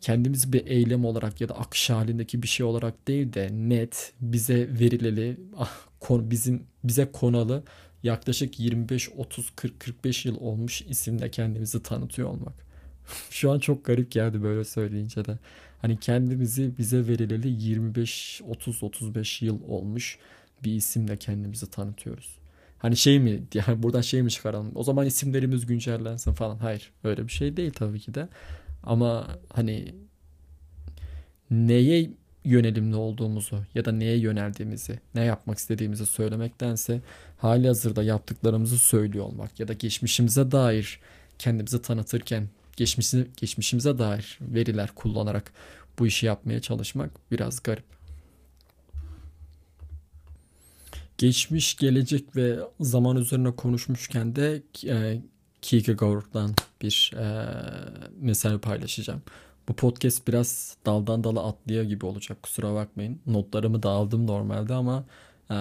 kendimizi 0.00 0.52
bir 0.52 0.66
eylem 0.66 1.04
olarak 1.04 1.40
ya 1.40 1.48
da 1.48 1.58
akış 1.58 1.90
halindeki 1.90 2.42
bir 2.42 2.48
şey 2.48 2.66
olarak 2.66 3.08
değil 3.08 3.32
de 3.32 3.48
net 3.52 4.12
bize 4.20 4.68
verileli 4.80 5.36
ah, 5.58 5.70
bizim 6.10 6.62
bize 6.84 7.12
konalı 7.12 7.62
yaklaşık 8.02 8.60
25 8.60 9.08
30 9.16 9.50
40 9.56 9.80
45 9.80 10.26
yıl 10.26 10.36
olmuş 10.40 10.82
isimle 10.82 11.30
kendimizi 11.30 11.82
tanıtıyor 11.82 12.28
olmak. 12.28 12.54
Şu 13.30 13.50
an 13.50 13.58
çok 13.58 13.84
garip 13.84 14.10
geldi 14.10 14.42
böyle 14.42 14.64
söyleyince 14.64 15.24
de. 15.24 15.38
Hani 15.82 16.00
kendimizi 16.00 16.78
bize 16.78 17.08
verileli 17.08 17.48
25 17.48 18.42
30 18.48 18.82
35 18.82 19.42
yıl 19.42 19.60
olmuş 19.68 20.18
bir 20.64 20.72
isimle 20.72 21.16
kendimizi 21.16 21.70
tanıtıyoruz. 21.70 22.38
Hani 22.78 22.96
şey 22.96 23.20
mi 23.20 23.42
yani 23.54 23.82
buradan 23.82 24.00
şey 24.00 24.22
mi 24.22 24.30
çıkaralım? 24.30 24.72
O 24.74 24.82
zaman 24.82 25.06
isimlerimiz 25.06 25.66
güncellensin 25.66 26.32
falan. 26.32 26.56
Hayır, 26.56 26.92
öyle 27.04 27.26
bir 27.26 27.32
şey 27.32 27.56
değil 27.56 27.72
tabii 27.72 28.00
ki 28.00 28.14
de. 28.14 28.28
Ama 28.82 29.28
hani 29.52 29.94
neye 31.50 32.10
yönelimli 32.48 32.96
olduğumuzu 32.96 33.64
ya 33.74 33.84
da 33.84 33.92
neye 33.92 34.18
yöneldiğimizi, 34.18 35.00
ne 35.14 35.24
yapmak 35.24 35.58
istediğimizi 35.58 36.06
söylemektense 36.06 37.00
hali 37.38 37.66
hazırda 37.66 38.02
yaptıklarımızı 38.02 38.78
söylüyor 38.78 39.24
olmak 39.24 39.60
ya 39.60 39.68
da 39.68 39.72
geçmişimize 39.72 40.50
dair 40.50 41.00
kendimizi 41.38 41.82
tanıtırken 41.82 42.48
geçmişi, 42.76 43.26
geçmişimize 43.36 43.98
dair 43.98 44.38
veriler 44.40 44.90
kullanarak 44.94 45.52
bu 45.98 46.06
işi 46.06 46.26
yapmaya 46.26 46.60
çalışmak 46.60 47.10
biraz 47.30 47.62
garip. 47.62 47.84
Geçmiş, 51.18 51.76
gelecek 51.76 52.36
ve 52.36 52.58
zaman 52.80 53.16
üzerine 53.16 53.50
konuşmuşken 53.50 54.36
de 54.36 54.62
e, 54.86 55.20
Kierkegaard'dan 55.62 56.54
bir 56.82 57.12
e, 57.16 57.46
mesele 58.20 58.58
paylaşacağım. 58.58 59.22
Bu 59.68 59.76
podcast 59.76 60.28
biraz 60.28 60.76
daldan 60.86 61.24
dala 61.24 61.44
atlıyor 61.46 61.84
gibi 61.84 62.06
olacak 62.06 62.42
kusura 62.42 62.74
bakmayın. 62.74 63.20
Notlarımı 63.26 63.82
da 63.82 63.90
aldım 63.90 64.26
normalde 64.26 64.74
ama 64.74 65.04
ee, 65.50 65.54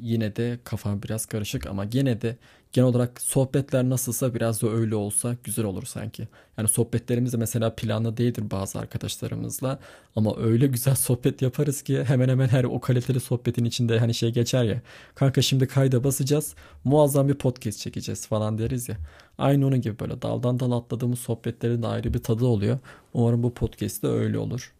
yine 0.00 0.36
de 0.36 0.58
kafam 0.64 1.02
biraz 1.02 1.26
karışık 1.26 1.66
ama 1.66 1.84
gene 1.84 2.20
de 2.20 2.36
genel 2.72 2.88
olarak 2.88 3.20
sohbetler 3.20 3.88
nasılsa 3.88 4.34
biraz 4.34 4.62
da 4.62 4.70
öyle 4.70 4.94
olsa 4.94 5.36
güzel 5.44 5.64
olur 5.64 5.86
sanki. 5.86 6.28
Yani 6.58 6.68
sohbetlerimiz 6.68 7.32
de 7.32 7.36
mesela 7.36 7.74
planlı 7.74 8.16
değildir 8.16 8.44
bazı 8.50 8.78
arkadaşlarımızla 8.78 9.78
ama 10.16 10.36
öyle 10.36 10.66
güzel 10.66 10.94
sohbet 10.94 11.42
yaparız 11.42 11.82
ki 11.82 12.04
hemen 12.04 12.28
hemen 12.28 12.48
her 12.48 12.64
o 12.64 12.80
kaliteli 12.80 13.20
sohbetin 13.20 13.64
içinde 13.64 13.98
hani 13.98 14.14
şey 14.14 14.32
geçer 14.32 14.64
ya. 14.64 14.82
Kanka 15.14 15.42
şimdi 15.42 15.66
kayda 15.66 16.04
basacağız 16.04 16.54
muazzam 16.84 17.28
bir 17.28 17.34
podcast 17.34 17.78
çekeceğiz 17.80 18.26
falan 18.26 18.58
deriz 18.58 18.88
ya. 18.88 18.96
Aynı 19.38 19.66
onun 19.66 19.80
gibi 19.80 19.98
böyle 19.98 20.22
daldan 20.22 20.60
dal 20.60 20.72
atladığımız 20.72 21.18
sohbetlerin 21.18 21.82
de 21.82 21.86
ayrı 21.86 22.14
bir 22.14 22.18
tadı 22.18 22.44
oluyor. 22.44 22.78
Umarım 23.14 23.42
bu 23.42 23.54
podcast 23.54 24.02
de 24.02 24.06
öyle 24.08 24.38
olur. 24.38 24.72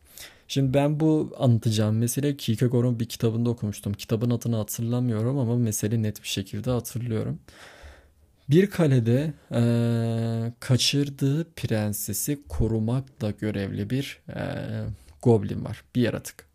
Şimdi 0.48 0.74
ben 0.74 1.00
bu 1.00 1.36
anlatacağım 1.38 1.96
mesele 1.98 2.36
Kierkegaard'un 2.36 3.00
bir 3.00 3.04
kitabında 3.04 3.50
okumuştum. 3.50 3.92
Kitabın 3.92 4.30
adını 4.30 4.56
hatırlamıyorum 4.56 5.38
ama 5.38 5.56
mesele 5.56 6.02
net 6.02 6.22
bir 6.22 6.28
şekilde 6.28 6.70
hatırlıyorum. 6.70 7.38
Bir 8.50 8.70
kalede 8.70 9.32
e, 9.52 9.62
kaçırdığı 10.60 11.52
prensesi 11.52 12.38
korumakla 12.48 13.30
görevli 13.30 13.90
bir 13.90 14.20
e, 14.28 14.42
goblin 15.22 15.64
var. 15.64 15.84
Bir 15.94 16.02
yaratık. 16.02 16.48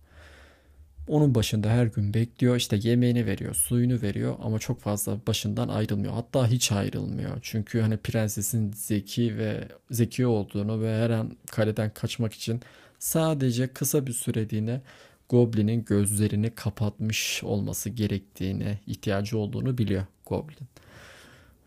Onun 1.08 1.36
başında 1.36 1.69
her 1.69 1.86
gün 1.86 2.13
bekliyor. 2.13 2.56
işte 2.56 2.79
yemeğini 2.84 3.25
veriyor, 3.25 3.56
suyunu 3.56 4.01
veriyor 4.01 4.36
ama 4.43 4.60
çok 4.60 4.82
fazla 4.82 5.17
başından 5.27 5.67
ayrılmıyor. 5.67 6.13
Hatta 6.13 6.47
hiç 6.47 6.71
ayrılmıyor. 6.71 7.38
Çünkü 7.41 7.82
hani 7.82 7.97
prensesin 7.97 8.71
zeki 8.71 9.38
ve 9.38 9.67
zeki 9.91 10.25
olduğunu 10.27 10.82
ve 10.82 10.97
her 10.97 11.10
an 11.10 11.38
kaleden 11.51 11.89
kaçmak 11.93 12.34
için 12.34 12.62
sadece 12.99 13.67
kısa 13.67 14.08
bir 14.08 14.13
süreliğine 14.13 14.82
Goblin'in 15.29 15.86
gözlerini 15.86 16.49
kapatmış 16.56 17.43
olması 17.43 17.89
gerektiğine 17.89 18.79
ihtiyacı 18.88 19.38
olduğunu 19.38 19.77
biliyor 19.77 20.06
Goblin. 20.25 20.67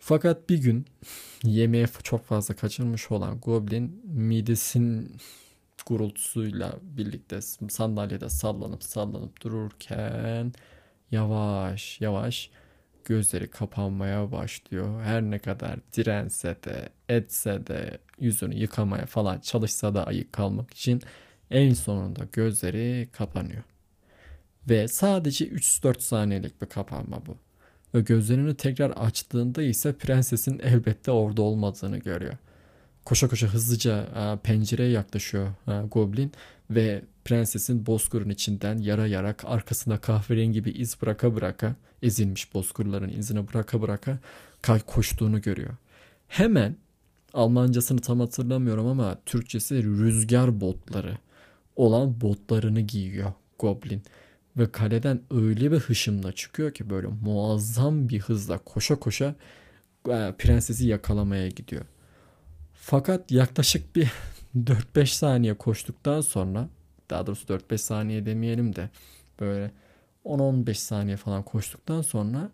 Fakat 0.08 0.48
bir 0.48 0.58
gün 0.58 0.86
yemeğe 1.44 1.86
çok 2.02 2.24
fazla 2.24 2.56
kaçırmış 2.56 3.10
olan 3.10 3.40
Goblin 3.40 4.02
midesin 4.04 5.16
gurultusuyla 5.86 6.78
birlikte 6.82 7.40
sandalyede 7.68 8.28
sallanıp 8.28 8.84
sallanıp 8.84 9.42
dururken 9.42 10.52
yavaş 11.10 12.00
yavaş 12.00 12.50
gözleri 13.04 13.50
kapanmaya 13.50 14.32
başlıyor. 14.32 15.02
Her 15.02 15.22
ne 15.22 15.38
kadar 15.38 15.78
dirense 15.96 16.56
de 16.64 16.88
etse 17.08 17.66
de 17.66 17.98
yüzünü 18.20 18.54
yıkamaya 18.54 19.06
falan 19.06 19.40
çalışsa 19.40 19.94
da 19.94 20.06
ayık 20.06 20.32
kalmak 20.32 20.74
için 20.74 21.02
en 21.50 21.72
sonunda 21.74 22.28
gözleri 22.32 23.08
kapanıyor. 23.12 23.62
Ve 24.68 24.88
sadece 24.88 25.48
3-4 25.48 26.00
saniyelik 26.00 26.62
bir 26.62 26.66
kapanma 26.66 27.26
bu. 27.26 27.45
Ve 27.96 28.00
gözlerini 28.00 28.54
tekrar 28.54 28.90
açtığında 28.90 29.62
ise 29.62 29.92
prensesin 29.92 30.58
elbette 30.58 31.10
orada 31.10 31.42
olmadığını 31.42 31.98
görüyor. 31.98 32.34
Koşa 33.04 33.28
koşa 33.28 33.46
hızlıca 33.46 34.02
e, 34.02 34.38
pencereye 34.42 34.90
yaklaşıyor 34.90 35.48
e, 35.68 35.86
Goblin 35.92 36.32
ve 36.70 37.02
prensesin 37.24 37.86
bozkırın 37.86 38.30
içinden 38.30 38.78
yara 38.78 39.06
yarak 39.06 39.44
arkasında 39.44 39.98
kahverengi 39.98 40.64
bir 40.64 40.74
iz 40.74 41.02
bıraka 41.02 41.34
bıraka 41.34 41.76
ezilmiş 42.02 42.54
bozkırların 42.54 43.08
izine 43.08 43.48
bıraka 43.48 43.82
bıraka 43.82 44.18
koştuğunu 44.86 45.42
görüyor. 45.42 45.74
Hemen 46.28 46.76
Almancasını 47.34 48.00
tam 48.00 48.20
hatırlamıyorum 48.20 48.86
ama 48.86 49.18
Türkçesi 49.26 49.82
rüzgar 49.84 50.60
botları 50.60 51.18
olan 51.76 52.20
botlarını 52.20 52.80
giyiyor 52.80 53.32
Goblin. 53.58 54.02
Ve 54.56 54.72
kaleden 54.72 55.20
öyle 55.30 55.72
bir 55.72 55.78
hışımla 55.78 56.32
çıkıyor 56.32 56.74
ki 56.74 56.90
böyle 56.90 57.06
muazzam 57.06 58.08
bir 58.08 58.20
hızla 58.20 58.58
koşa 58.58 58.96
koşa 58.96 59.34
e, 60.08 60.34
prensesi 60.38 60.86
yakalamaya 60.86 61.48
gidiyor. 61.48 61.84
Fakat 62.74 63.30
yaklaşık 63.32 63.96
bir 63.96 64.12
4-5 64.56 65.06
saniye 65.06 65.54
koştuktan 65.54 66.20
sonra 66.20 66.68
daha 67.10 67.26
doğrusu 67.26 67.46
4-5 67.46 67.78
saniye 67.78 68.26
demeyelim 68.26 68.76
de 68.76 68.90
böyle 69.40 69.70
10-15 70.24 70.74
saniye 70.74 71.16
falan 71.16 71.42
koştuktan 71.42 72.02
sonra 72.02 72.50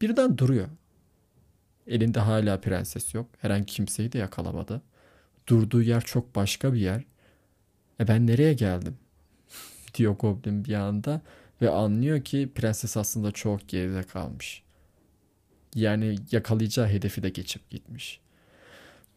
birden 0.00 0.38
duruyor. 0.38 0.68
Elinde 1.86 2.20
hala 2.20 2.60
prenses 2.60 3.14
yok. 3.14 3.26
Herhangi 3.38 3.66
kimseyi 3.66 4.12
de 4.12 4.18
yakalamadı. 4.18 4.82
Durduğu 5.48 5.82
yer 5.82 6.00
çok 6.00 6.34
başka 6.34 6.72
bir 6.72 6.80
yer. 6.80 7.04
E 8.00 8.08
ben 8.08 8.26
nereye 8.26 8.52
geldim? 8.52 8.98
diyor 9.94 10.12
Goblin 10.12 10.64
bir 10.64 10.74
anda 10.74 11.20
ve 11.62 11.70
anlıyor 11.70 12.20
ki 12.20 12.48
prenses 12.54 12.96
aslında 12.96 13.32
çok 13.32 13.68
geride 13.68 14.02
kalmış. 14.02 14.62
Yani 15.74 16.16
yakalayacağı 16.32 16.88
hedefi 16.88 17.22
de 17.22 17.28
geçip 17.28 17.70
gitmiş. 17.70 18.20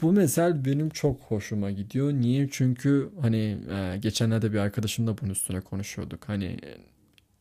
Bu 0.02 0.12
mesel 0.12 0.66
benim 0.66 0.90
çok 0.90 1.22
hoşuma 1.22 1.72
gidiyor. 1.72 2.14
Niye? 2.14 2.50
Çünkü 2.52 3.10
hani 3.22 3.58
e, 3.72 3.98
geçenlerde 3.98 4.54
bir 4.54 4.58
arkadaşımla 4.58 5.18
bunun 5.18 5.32
üstüne 5.32 5.62
konuşuyorduk. 5.62 6.30
Hani 6.30 6.46
e, 6.46 6.78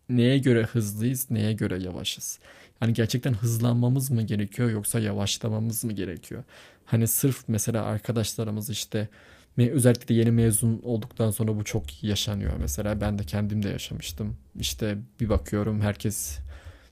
neye 0.08 0.38
göre 0.38 0.62
hızlıyız, 0.62 1.30
neye 1.30 1.52
göre 1.52 1.82
yavaşız? 1.82 2.38
Hani 2.80 2.92
gerçekten 2.92 3.34
hızlanmamız 3.34 4.10
mı 4.10 4.22
gerekiyor 4.22 4.70
yoksa 4.70 5.00
yavaşlamamız 5.00 5.84
mı 5.84 5.92
gerekiyor? 5.92 6.44
Hani 6.84 7.08
sırf 7.08 7.44
mesela 7.48 7.84
arkadaşlarımız 7.84 8.70
işte 8.70 9.08
özellikle 9.58 10.14
yeni 10.14 10.30
mezun 10.30 10.80
olduktan 10.82 11.30
sonra 11.30 11.56
bu 11.56 11.64
çok 11.64 12.04
yaşanıyor 12.04 12.52
mesela. 12.60 13.00
Ben 13.00 13.18
de 13.18 13.24
kendim 13.24 13.62
de 13.62 13.68
yaşamıştım. 13.68 14.36
İşte 14.60 14.98
bir 15.20 15.28
bakıyorum 15.28 15.80
herkes 15.80 16.38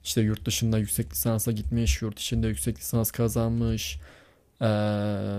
işte 0.03 0.21
yurt 0.21 0.45
dışında 0.45 0.77
yüksek 0.77 1.11
lisansa 1.11 1.51
gitmiş, 1.51 2.01
yurt 2.01 2.19
içinde 2.19 2.47
yüksek 2.47 2.77
lisans 2.79 3.11
kazanmış, 3.11 3.99
eee 4.61 4.67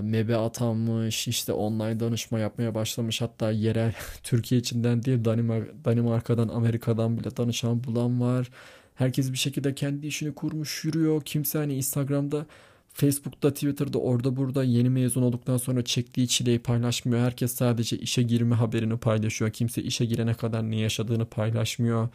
MEB'e 0.03 0.37
atanmış, 0.37 1.29
işte 1.29 1.53
online 1.53 2.01
danışma 2.01 2.39
yapmaya 2.39 2.75
başlamış. 2.75 3.21
Hatta 3.21 3.51
yerel 3.51 3.93
Türkiye 4.23 4.61
içinden 4.61 5.05
değil 5.05 5.19
Danimar- 5.25 5.85
Danimarka'dan, 5.85 6.49
Amerika'dan 6.49 7.19
bile 7.19 7.37
danışan 7.37 7.85
bulan 7.85 8.21
var. 8.21 8.51
Herkes 8.95 9.33
bir 9.33 9.39
şekilde 9.39 9.75
kendi 9.75 10.07
işini 10.07 10.35
kurmuş, 10.35 10.85
yürüyor. 10.85 11.23
Kimse 11.25 11.59
hani 11.59 11.75
Instagram'da, 11.75 12.47
Facebook'ta, 12.93 13.55
Twitter'da 13.55 13.99
orada 13.99 14.37
burada 14.37 14.65
yeni 14.65 14.91
mezun 14.91 15.23
olduktan 15.23 15.57
sonra 15.57 15.85
çektiği 15.85 16.29
çileyi 16.29 16.59
paylaşmıyor. 16.59 17.21
Herkes 17.23 17.55
sadece 17.55 17.99
işe 17.99 18.23
girme 18.23 18.55
haberini 18.55 18.97
paylaşıyor. 18.97 19.51
Kimse 19.51 19.83
işe 19.83 20.05
girene 20.05 20.35
kadar 20.35 20.71
ne 20.71 20.77
yaşadığını 20.77 21.27
paylaşmıyor. 21.27 22.09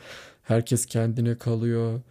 Herkes 0.43 0.86
kendine 0.86 1.38
kalıyor. 1.38 2.01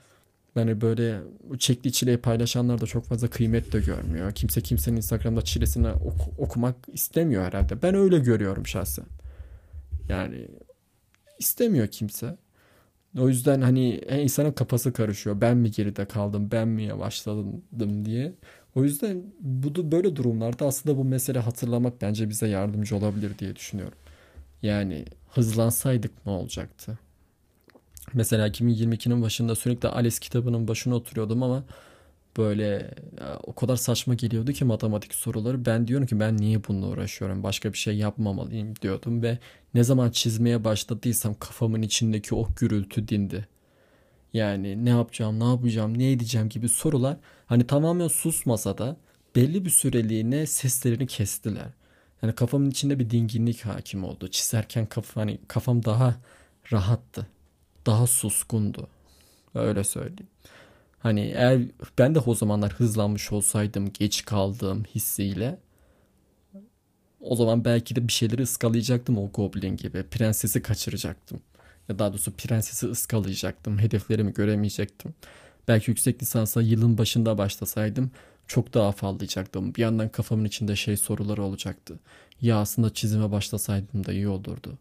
Yani 0.56 0.80
böyle 0.80 1.20
çektiği 1.58 1.92
çileyi 1.92 2.16
paylaşanlar 2.18 2.80
da 2.80 2.86
çok 2.86 3.04
fazla 3.04 3.28
kıymet 3.30 3.72
de 3.72 3.80
görmüyor. 3.80 4.32
Kimse 4.32 4.60
kimsenin 4.60 4.96
Instagram'da 4.96 5.42
çilesini 5.42 5.88
oku- 5.88 6.32
okumak 6.38 6.76
istemiyor 6.92 7.44
herhalde. 7.44 7.82
Ben 7.82 7.94
öyle 7.94 8.18
görüyorum 8.18 8.66
şahsen. 8.66 9.04
Yani 10.08 10.48
istemiyor 11.38 11.86
kimse. 11.86 12.36
O 13.18 13.28
yüzden 13.28 13.60
hani 13.60 13.90
e, 13.94 14.22
insanın 14.22 14.52
kafası 14.52 14.92
karışıyor. 14.92 15.40
Ben 15.40 15.56
mi 15.56 15.70
geride 15.70 16.04
kaldım, 16.04 16.48
ben 16.52 16.68
mi 16.68 16.82
yavaşladım 16.82 18.04
diye. 18.04 18.34
O 18.74 18.84
yüzden 18.84 19.22
bu 19.40 19.74
da 19.74 19.92
böyle 19.92 20.16
durumlarda 20.16 20.66
aslında 20.66 20.96
bu 20.96 21.04
mesele 21.04 21.38
hatırlamak 21.38 22.02
bence 22.02 22.28
bize 22.28 22.48
yardımcı 22.48 22.96
olabilir 22.96 23.38
diye 23.38 23.56
düşünüyorum. 23.56 23.98
Yani 24.62 25.04
hızlansaydık 25.30 26.26
ne 26.26 26.32
olacaktı? 26.32 26.98
Mesela 28.14 28.48
2022'nin 28.48 29.22
başında 29.22 29.54
sürekli 29.54 29.88
ALES 29.88 30.18
kitabının 30.18 30.68
başına 30.68 30.94
oturuyordum 30.94 31.42
ama 31.42 31.64
böyle 32.36 32.94
o 33.42 33.54
kadar 33.54 33.76
saçma 33.76 34.14
geliyordu 34.14 34.52
ki 34.52 34.64
matematik 34.64 35.14
soruları. 35.14 35.64
Ben 35.64 35.88
diyorum 35.88 36.06
ki 36.06 36.20
ben 36.20 36.36
niye 36.36 36.64
bununla 36.68 36.86
uğraşıyorum? 36.86 37.42
Başka 37.42 37.72
bir 37.72 37.78
şey 37.78 37.96
yapmamalıyım 37.96 38.76
diyordum 38.76 39.22
ve 39.22 39.38
ne 39.74 39.84
zaman 39.84 40.10
çizmeye 40.10 40.64
başladıysam 40.64 41.34
kafamın 41.34 41.82
içindeki 41.82 42.34
o 42.34 42.48
gürültü 42.56 43.08
dindi. 43.08 43.48
Yani 44.32 44.84
ne 44.84 44.90
yapacağım, 44.90 45.40
ne 45.40 45.44
yapacağım, 45.44 45.98
ne 45.98 46.12
edeceğim 46.12 46.48
gibi 46.48 46.68
sorular 46.68 47.16
hani 47.46 47.66
tamamen 47.66 48.08
susmasa 48.08 48.78
da 48.78 48.96
belli 49.36 49.64
bir 49.64 49.70
süreliğine 49.70 50.46
seslerini 50.46 51.06
kestiler. 51.06 51.68
Yani 52.22 52.34
kafamın 52.34 52.70
içinde 52.70 52.98
bir 52.98 53.10
dinginlik 53.10 53.60
hakim 53.60 54.04
oldu. 54.04 54.28
Çizerken 54.28 54.86
kafa, 54.86 55.20
hani 55.20 55.38
kafam 55.48 55.84
daha 55.84 56.14
rahattı. 56.72 57.26
Daha 57.86 58.06
suskundu. 58.06 58.88
Öyle 59.54 59.84
söyleyeyim. 59.84 60.28
Hani 61.02 61.20
eğer 61.20 61.60
ben 61.98 62.14
de 62.14 62.18
o 62.18 62.34
zamanlar 62.34 62.72
hızlanmış 62.72 63.32
olsaydım 63.32 63.92
geç 63.92 64.24
kaldığım 64.24 64.84
hissiyle 64.84 65.58
o 67.20 67.36
zaman 67.36 67.64
belki 67.64 67.96
de 67.96 68.08
bir 68.08 68.12
şeyleri 68.12 68.42
ıskalayacaktım 68.42 69.18
o 69.18 69.30
Goblin 69.30 69.76
gibi. 69.76 70.02
Prensesi 70.02 70.62
kaçıracaktım. 70.62 71.40
Ya 71.88 71.98
daha 71.98 72.10
doğrusu 72.12 72.32
prensesi 72.32 72.86
ıskalayacaktım. 72.86 73.78
Hedeflerimi 73.78 74.32
göremeyecektim. 74.32 75.14
Belki 75.68 75.90
yüksek 75.90 76.22
lisansa 76.22 76.62
yılın 76.62 76.98
başında 76.98 77.38
başlasaydım 77.38 78.10
çok 78.46 78.74
daha 78.74 78.88
afallayacaktım. 78.88 79.74
Bir 79.74 79.82
yandan 79.82 80.08
kafamın 80.08 80.44
içinde 80.44 80.76
şey 80.76 80.96
soruları 80.96 81.42
olacaktı. 81.42 81.98
Ya 82.40 82.56
aslında 82.58 82.94
çizime 82.94 83.30
başlasaydım 83.32 84.06
da 84.06 84.12
iyi 84.12 84.28
olurdu. 84.28 84.78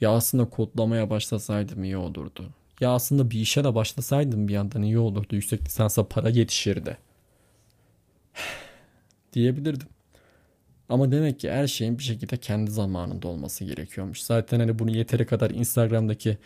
Ya 0.00 0.10
aslında 0.10 0.44
kodlamaya 0.50 1.10
başlasaydım 1.10 1.84
iyi 1.84 1.96
olurdu. 1.96 2.50
Ya 2.80 2.90
aslında 2.90 3.30
bir 3.30 3.40
işe 3.40 3.64
de 3.64 3.74
başlasaydım 3.74 4.48
bir 4.48 4.52
yandan 4.52 4.82
iyi 4.82 4.98
olurdu. 4.98 5.34
Yüksek 5.34 5.64
lisansa 5.64 6.08
para 6.08 6.28
yetişirdi 6.28 6.98
diyebilirdim. 9.32 9.88
Ama 10.88 11.12
demek 11.12 11.40
ki 11.40 11.50
her 11.50 11.66
şeyin 11.66 11.98
bir 11.98 12.02
şekilde 12.02 12.36
kendi 12.36 12.70
zamanında 12.70 13.28
olması 13.28 13.64
gerekiyormuş. 13.64 14.22
Zaten 14.22 14.60
hani 14.60 14.78
bunu 14.78 14.96
yeteri 14.96 15.26
kadar 15.26 15.50
Instagram'daki 15.50 16.38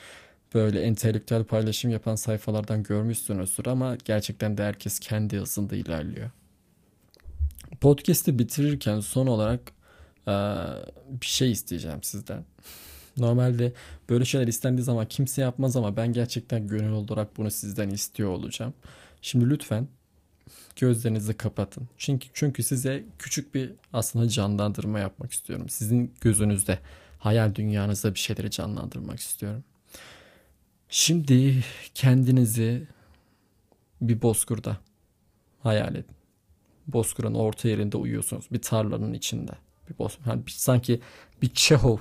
böyle 0.55 0.81
entelektüel 0.81 1.45
paylaşım 1.45 1.91
yapan 1.91 2.15
sayfalardan 2.15 2.83
görmüşsünüzdür 2.83 3.67
ama 3.67 3.97
gerçekten 4.05 4.59
de 4.59 4.63
herkes 4.63 4.99
kendi 4.99 5.37
hızında 5.37 5.77
ilerliyor. 5.77 6.31
Podcast'i 7.81 8.39
bitirirken 8.39 9.01
son 9.01 9.27
olarak 9.27 9.61
bir 11.09 11.27
şey 11.27 11.53
isteyeceğim 11.53 12.03
sizden. 12.03 12.45
Normalde 13.19 13.73
böyle 14.11 14.25
şeyler 14.25 14.47
istendiği 14.47 14.85
zaman 14.85 15.09
kimse 15.09 15.43
yapmaz 15.43 15.77
ama 15.77 15.97
ben 15.97 16.13
gerçekten 16.13 16.69
gönül 16.69 16.93
olarak 16.93 17.37
bunu 17.37 17.51
sizden 17.51 17.91
istiyor 17.91 18.31
olacağım. 18.31 18.75
Şimdi 19.23 19.51
lütfen 19.51 19.89
gözlerinizi 20.77 21.35
kapatın. 21.37 21.89
Çünkü 21.99 22.29
çünkü 22.33 22.63
size 22.63 23.05
küçük 23.19 23.55
bir 23.55 23.73
aslında 23.93 24.29
canlandırma 24.29 24.99
yapmak 24.99 25.33
istiyorum. 25.33 25.69
Sizin 25.69 26.15
gözünüzde, 26.21 26.79
hayal 27.19 27.55
dünyanızda 27.55 28.15
bir 28.15 28.19
şeyleri 28.19 28.51
canlandırmak 28.51 29.21
istiyorum. 29.21 29.65
Şimdi 30.89 31.65
kendinizi 31.95 32.87
bir 34.01 34.23
bozkırda 34.23 34.77
hayal 35.63 35.95
edin. 35.95 36.17
Bozkırın 36.87 37.35
orta 37.35 37.69
yerinde 37.69 37.97
uyuyorsunuz. 37.97 38.47
Bir 38.53 38.63
tarlanın 38.63 39.13
içinde. 39.13 39.53
Bir 39.91 39.99
boz, 39.99 40.19
hani 40.25 40.47
bir- 40.47 40.51
sanki 40.53 41.01
bir 41.43 41.49
Çehov 41.55 41.99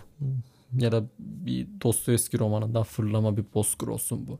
ya 0.78 0.92
da 0.92 1.04
bir 1.20 1.68
Dostoyevski 1.82 2.40
romanından 2.40 2.84
fırlama 2.84 3.38
bir 3.38 3.46
bozkır 3.54 3.88
olsun 3.88 4.28
bu. 4.28 4.40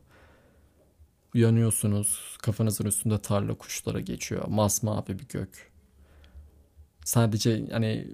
Uyanıyorsunuz, 1.34 2.36
kafanızın 2.42 2.84
üstünde 2.84 3.18
tarla 3.18 3.54
kuşları 3.54 4.00
geçiyor. 4.00 4.48
Masmavi 4.48 5.18
bir 5.18 5.28
gök. 5.28 5.70
Sadece 7.04 7.66
hani 7.70 8.06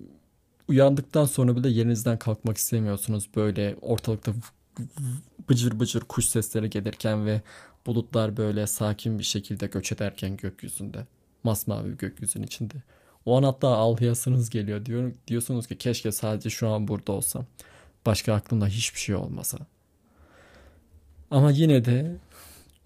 uyandıktan 0.69 1.25
sonra 1.25 1.57
bile 1.57 1.69
yerinizden 1.69 2.19
kalkmak 2.19 2.57
istemiyorsunuz. 2.57 3.29
Böyle 3.37 3.77
ortalıkta 3.81 4.33
bıcır 5.49 5.81
bıcır 5.81 6.01
kuş 6.01 6.25
sesleri 6.25 6.71
gelirken 6.71 7.27
ve 7.27 7.43
bulutlar 7.87 8.37
böyle 8.37 8.67
sakin 8.67 9.19
bir 9.19 9.25
şekilde 9.25 9.67
göç 9.67 9.93
ederken 9.93 10.37
gökyüzünde. 10.37 11.07
Masmavi 11.45 11.89
bir 11.89 11.99
gökyüzünün 11.99 12.47
içinde. 12.47 12.75
O 13.27 13.39
an 13.39 13.43
hatta 13.43 13.69
ağlayasınız 13.69 14.51
geliyor. 14.51 14.87
Diyor, 14.87 15.13
diyorsunuz 15.29 15.67
ki 15.67 15.79
keşke 15.79 16.13
sadece 16.13 16.51
şu 16.51 16.69
an 16.69 16.89
burada 16.89 17.13
olsam. 17.13 17.47
Başka 18.07 18.35
aklımda 18.35 18.67
hiçbir 18.67 19.01
şey 19.01 19.14
olmasa. 19.14 19.59
Ama 21.31 21.51
yine 21.51 21.85
de 21.85 22.17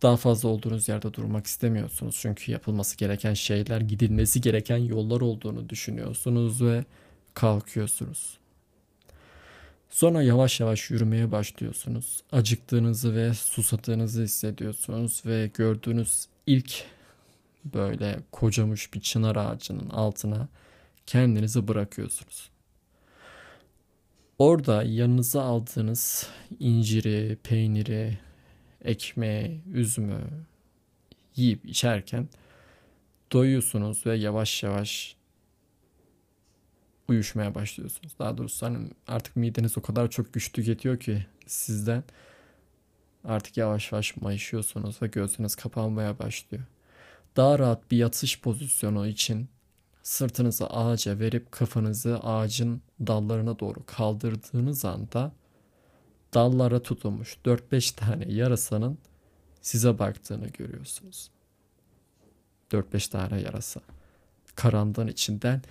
daha 0.02 0.16
fazla 0.16 0.48
olduğunuz 0.48 0.88
yerde 0.88 1.14
durmak 1.14 1.46
istemiyorsunuz. 1.46 2.16
Çünkü 2.20 2.52
yapılması 2.52 2.96
gereken 2.96 3.34
şeyler, 3.34 3.80
gidilmesi 3.80 4.40
gereken 4.40 4.76
yollar 4.76 5.20
olduğunu 5.20 5.68
düşünüyorsunuz 5.68 6.62
ve 6.62 6.84
kalkıyorsunuz. 7.34 8.38
Sonra 9.90 10.22
yavaş 10.22 10.60
yavaş 10.60 10.90
yürümeye 10.90 11.32
başlıyorsunuz. 11.32 12.22
Acıktığınızı 12.32 13.14
ve 13.14 13.34
susadığınızı 13.34 14.22
hissediyorsunuz 14.22 15.22
ve 15.26 15.50
gördüğünüz 15.54 16.26
ilk 16.46 16.84
böyle 17.64 18.18
kocamış 18.32 18.94
bir 18.94 19.00
çınar 19.00 19.36
ağacının 19.36 19.90
altına 19.90 20.48
kendinizi 21.06 21.68
bırakıyorsunuz. 21.68 22.50
Orada 24.38 24.82
yanınıza 24.82 25.42
aldığınız 25.42 26.28
inciri, 26.60 27.38
peyniri, 27.42 28.18
ekmeği, 28.84 29.60
üzümü 29.72 30.20
yiyip 31.36 31.64
içerken 31.64 32.28
doyuyorsunuz 33.32 34.06
ve 34.06 34.16
yavaş 34.16 34.62
yavaş 34.62 35.16
uyuşmaya 37.08 37.54
başlıyorsunuz. 37.54 38.12
Daha 38.18 38.38
doğrusu 38.38 38.66
hani 38.66 38.88
artık 39.06 39.36
mideniz 39.36 39.78
o 39.78 39.82
kadar 39.82 40.10
çok 40.10 40.32
güç 40.32 40.52
tüketiyor 40.52 41.00
ki 41.00 41.26
sizden 41.46 42.04
artık 43.24 43.56
yavaş 43.56 43.92
yavaş 43.92 44.16
mayışıyorsunuz 44.16 45.02
ve 45.02 45.06
gözünüz 45.06 45.54
kapanmaya 45.54 46.18
başlıyor. 46.18 46.64
Daha 47.36 47.58
rahat 47.58 47.90
bir 47.90 47.96
yatış 47.96 48.40
pozisyonu 48.40 49.06
için 49.06 49.48
sırtınızı 50.08 50.66
ağaca 50.66 51.18
verip 51.18 51.52
kafanızı 51.52 52.18
ağacın 52.18 52.82
dallarına 53.06 53.58
doğru 53.58 53.86
kaldırdığınız 53.86 54.84
anda 54.84 55.32
dallara 56.34 56.82
tutunmuş 56.82 57.36
4-5 57.44 57.96
tane 57.96 58.32
yarasanın 58.32 58.98
size 59.60 59.98
baktığını 59.98 60.48
görüyorsunuz. 60.48 61.30
4-5 62.70 63.10
tane 63.10 63.40
yarasa. 63.40 63.80
Karanlığın 64.54 65.06
içinden 65.06 65.62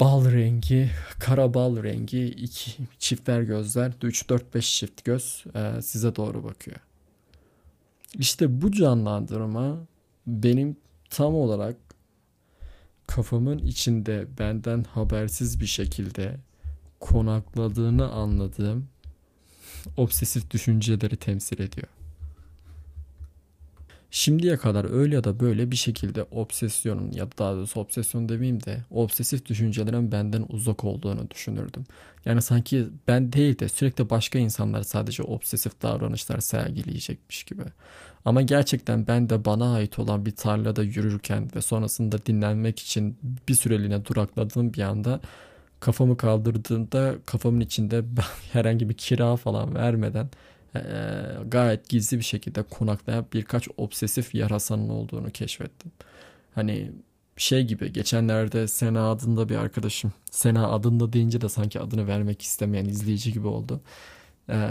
bal 0.00 0.32
rengi, 0.32 0.90
kara 1.20 1.54
bal 1.54 1.82
rengi, 1.82 2.24
iki 2.24 2.70
çiftler 2.98 3.42
gözler, 3.42 3.92
3 4.02 4.28
4 4.28 4.54
5 4.54 4.78
çift 4.78 5.04
göz 5.04 5.44
e, 5.54 5.82
size 5.82 6.16
doğru 6.16 6.44
bakıyor. 6.44 6.76
İşte 8.14 8.62
bu 8.62 8.72
canlandırma 8.72 9.78
benim 10.26 10.76
tam 11.10 11.34
olarak 11.34 11.87
kafamın 13.08 13.58
içinde 13.58 14.26
benden 14.38 14.84
habersiz 14.84 15.60
bir 15.60 15.66
şekilde 15.66 16.36
konakladığını 17.00 18.10
anladığım 18.12 18.88
obsesif 19.96 20.50
düşünceleri 20.50 21.16
temsil 21.16 21.60
ediyor. 21.60 21.88
Şimdiye 24.10 24.56
kadar 24.56 24.90
öyle 24.92 25.14
ya 25.14 25.24
da 25.24 25.40
böyle 25.40 25.70
bir 25.70 25.76
şekilde 25.76 26.22
obsesyonun 26.22 27.12
ya 27.12 27.26
da 27.26 27.30
daha 27.38 27.54
doğrusu 27.54 27.80
obsesyon 27.80 28.28
demeyeyim 28.28 28.62
de 28.64 28.84
obsesif 28.90 29.46
düşüncelerin 29.46 30.12
benden 30.12 30.46
uzak 30.48 30.84
olduğunu 30.84 31.30
düşünürdüm. 31.30 31.84
Yani 32.24 32.42
sanki 32.42 32.86
ben 33.08 33.32
değil 33.32 33.58
de 33.58 33.68
sürekli 33.68 34.10
başka 34.10 34.38
insanlar 34.38 34.82
sadece 34.82 35.22
obsesif 35.22 35.82
davranışlar 35.82 36.40
sergileyecekmiş 36.40 37.44
gibi. 37.44 37.62
Ama 38.24 38.42
gerçekten 38.42 39.06
ben 39.06 39.28
de 39.30 39.44
bana 39.44 39.74
ait 39.74 39.98
olan 39.98 40.26
bir 40.26 40.36
tarlada 40.36 40.82
yürürken 40.82 41.50
ve 41.56 41.60
sonrasında 41.60 42.26
dinlenmek 42.26 42.78
için 42.78 43.18
bir 43.48 43.54
süreliğine 43.54 44.04
durakladığım 44.04 44.74
bir 44.74 44.82
anda 44.82 45.20
kafamı 45.80 46.16
kaldırdığımda 46.16 47.14
kafamın 47.26 47.60
içinde 47.60 48.04
herhangi 48.52 48.88
bir 48.88 48.94
kira 48.94 49.36
falan 49.36 49.74
vermeden 49.74 50.28
e, 50.76 50.80
gayet 51.46 51.88
gizli 51.88 52.18
bir 52.18 52.24
şekilde 52.24 52.62
konaklayan 52.62 53.26
birkaç 53.32 53.68
obsesif 53.76 54.34
yarasanın 54.34 54.88
olduğunu 54.88 55.30
keşfettim. 55.30 55.92
Hani 56.54 56.92
şey 57.36 57.64
gibi 57.64 57.92
geçenlerde 57.92 58.68
Sena 58.68 59.10
adında 59.10 59.48
bir 59.48 59.56
arkadaşım 59.56 60.12
Sena 60.30 60.70
adında 60.72 61.12
deyince 61.12 61.40
de 61.40 61.48
sanki 61.48 61.80
adını 61.80 62.06
vermek 62.06 62.42
istemeyen 62.42 62.84
izleyici 62.84 63.32
gibi 63.32 63.46
oldu 63.46 63.80
e, 64.50 64.70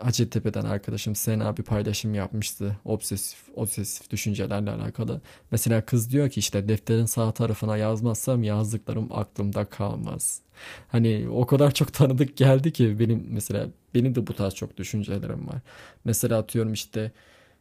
Hacettepe'den 0.00 0.64
arkadaşım 0.64 1.14
Sena 1.14 1.56
bir 1.56 1.62
paylaşım 1.62 2.14
yapmıştı 2.14 2.76
obsesif 2.84 3.38
obsesif 3.54 4.10
düşüncelerle 4.10 4.70
alakalı. 4.70 5.20
Mesela 5.50 5.80
kız 5.86 6.10
diyor 6.12 6.30
ki 6.30 6.40
işte 6.40 6.68
defterin 6.68 7.04
sağ 7.04 7.32
tarafına 7.32 7.76
yazmazsam 7.76 8.42
yazdıklarım 8.42 9.08
aklımda 9.12 9.64
kalmaz. 9.64 10.40
Hani 10.88 11.26
o 11.30 11.46
kadar 11.46 11.74
çok 11.74 11.92
tanıdık 11.92 12.36
geldi 12.36 12.72
ki 12.72 12.98
benim 12.98 13.26
mesela 13.30 13.66
benim 13.96 14.14
de 14.14 14.26
bu 14.26 14.34
tarz 14.34 14.54
çok 14.54 14.76
düşüncelerim 14.76 15.48
var. 15.48 15.60
Mesela 16.04 16.38
atıyorum 16.38 16.72
işte 16.72 17.12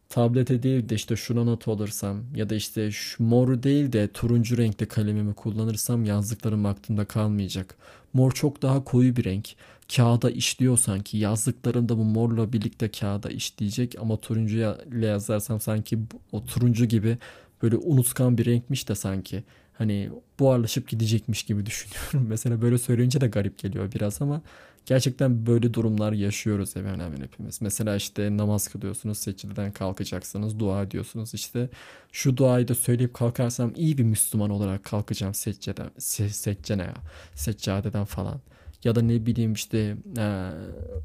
tablete 0.09 0.63
değil 0.63 0.89
de 0.89 0.95
işte 0.95 1.15
şuna 1.15 1.43
not 1.43 1.67
alırsam 1.67 2.23
ya 2.35 2.49
da 2.49 2.55
işte 2.55 2.91
şu 2.91 3.23
mor 3.23 3.63
değil 3.63 3.91
de 3.91 4.07
turuncu 4.07 4.57
renkli 4.57 4.85
kalemimi 4.85 5.33
kullanırsam 5.33 6.05
yazdıklarım 6.05 6.65
aklımda 6.65 7.05
kalmayacak. 7.05 7.75
Mor 8.13 8.31
çok 8.31 8.61
daha 8.61 8.83
koyu 8.83 9.15
bir 9.15 9.23
renk. 9.23 9.49
Kağıda 9.95 10.31
işliyor 10.31 10.77
sanki. 10.77 11.17
Yazdıklarında 11.17 11.97
bu 11.97 12.03
morla 12.03 12.53
birlikte 12.53 12.91
kağıda 12.91 13.29
işleyecek 13.29 13.95
ama 14.01 14.17
turuncuya 14.17 14.77
ile 14.91 15.05
yazarsam 15.05 15.61
sanki 15.61 15.99
o 16.31 16.45
turuncu 16.45 16.85
gibi 16.85 17.17
böyle 17.63 17.77
unutkan 17.77 18.37
bir 18.37 18.45
renkmiş 18.45 18.89
de 18.89 18.95
sanki. 18.95 19.43
Hani 19.73 20.09
buharlaşıp 20.39 20.87
gidecekmiş 20.87 21.43
gibi 21.43 21.65
düşünüyorum. 21.65 22.25
Mesela 22.29 22.61
böyle 22.61 22.77
söyleyince 22.77 23.21
de 23.21 23.27
garip 23.27 23.57
geliyor 23.59 23.91
biraz 23.95 24.21
ama 24.21 24.41
gerçekten 24.85 25.45
böyle 25.45 25.73
durumlar 25.73 26.11
yaşıyoruz 26.11 26.75
hemen 26.75 26.99
hemen 26.99 27.21
hepimiz. 27.21 27.61
Mesela 27.61 27.95
işte 27.95 28.37
namaz 28.37 28.67
kılıyorsunuz, 28.67 29.17
secdeden 29.17 29.71
kalkacaksınız, 29.71 30.59
dua 30.59 30.83
ediyorsunuz. 30.83 31.33
İşte 31.33 31.69
şu 32.11 32.37
duayı 32.37 32.67
da 32.67 32.75
söyleyip 32.75 33.13
kalkarsam 33.13 33.73
iyi 33.75 33.97
bir 33.97 34.03
Müslüman 34.03 34.49
olarak 34.49 34.83
kalkacağım 34.83 35.33
secceden, 35.33 35.89
se, 35.97 36.29
seccene, 36.29 36.89
seccadeden 37.35 38.05
falan. 38.05 38.41
Ya 38.83 38.95
da 38.95 39.01
ne 39.01 39.25
bileyim 39.25 39.53
işte 39.53 39.97
e, 40.17 40.49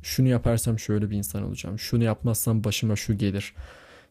şunu 0.03 0.29
yaparsam 0.29 0.79
şöyle 0.79 1.11
bir 1.11 1.16
insan 1.16 1.43
olacağım. 1.43 1.79
Şunu 1.79 2.05
yapmazsam 2.05 2.64
başıma 2.64 2.97
şu 2.97 3.19
gelir. 3.19 3.55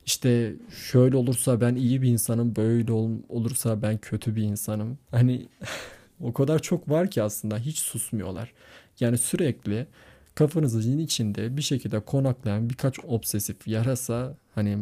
İşte 0.06 0.54
şöyle 0.92 1.18
olursa 1.18 1.62
ben 1.62 1.76
iyi 1.76 2.02
bir 2.02 2.10
insanım, 2.10 2.56
böyle 2.56 2.92
ol, 2.92 3.12
olursa 3.30 3.82
ben 3.82 3.98
kötü 3.98 4.36
bir 4.36 4.44
insanım. 4.44 4.98
Hani 5.12 5.48
o 6.22 6.34
kadar 6.34 6.60
çok 6.60 6.90
var 6.90 7.12
ki 7.12 7.24
aslında 7.24 7.58
hiç 7.58 7.80
susmuyorlar. 7.80 8.54
Yani 9.00 9.18
sürekli 9.18 9.88
kafanızın 10.36 10.98
içinde 10.98 11.58
bir 11.58 11.62
şekilde 11.62 12.00
konaklayan 12.00 12.70
birkaç 12.70 13.00
obsesif 13.08 13.68
yarasa 13.68 14.38
hani 14.56 14.78